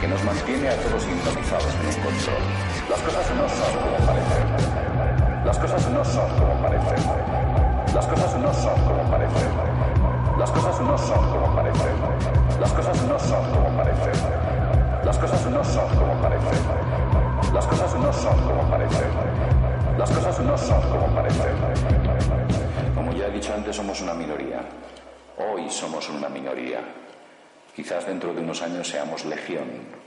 [0.00, 2.42] que nos mantiene a todos hipnotizados en un control.
[2.88, 5.44] Las cosas no son como parecen.
[5.44, 7.04] Las cosas no son como parecen.
[7.94, 9.50] Las cosas no son como parecen.
[10.38, 11.96] Las cosas no son como parecen.
[12.60, 14.20] Las cosas no son como parecen.
[15.04, 16.79] Las cosas no son como parecen.
[17.52, 19.08] Las cosas no son como parecen.
[19.98, 21.52] Las cosas no son como parecen.
[22.94, 24.60] Como ya he dicho antes, somos una minoría.
[25.36, 26.80] Hoy somos una minoría.
[27.74, 29.99] Quizás dentro de unos años seamos legión.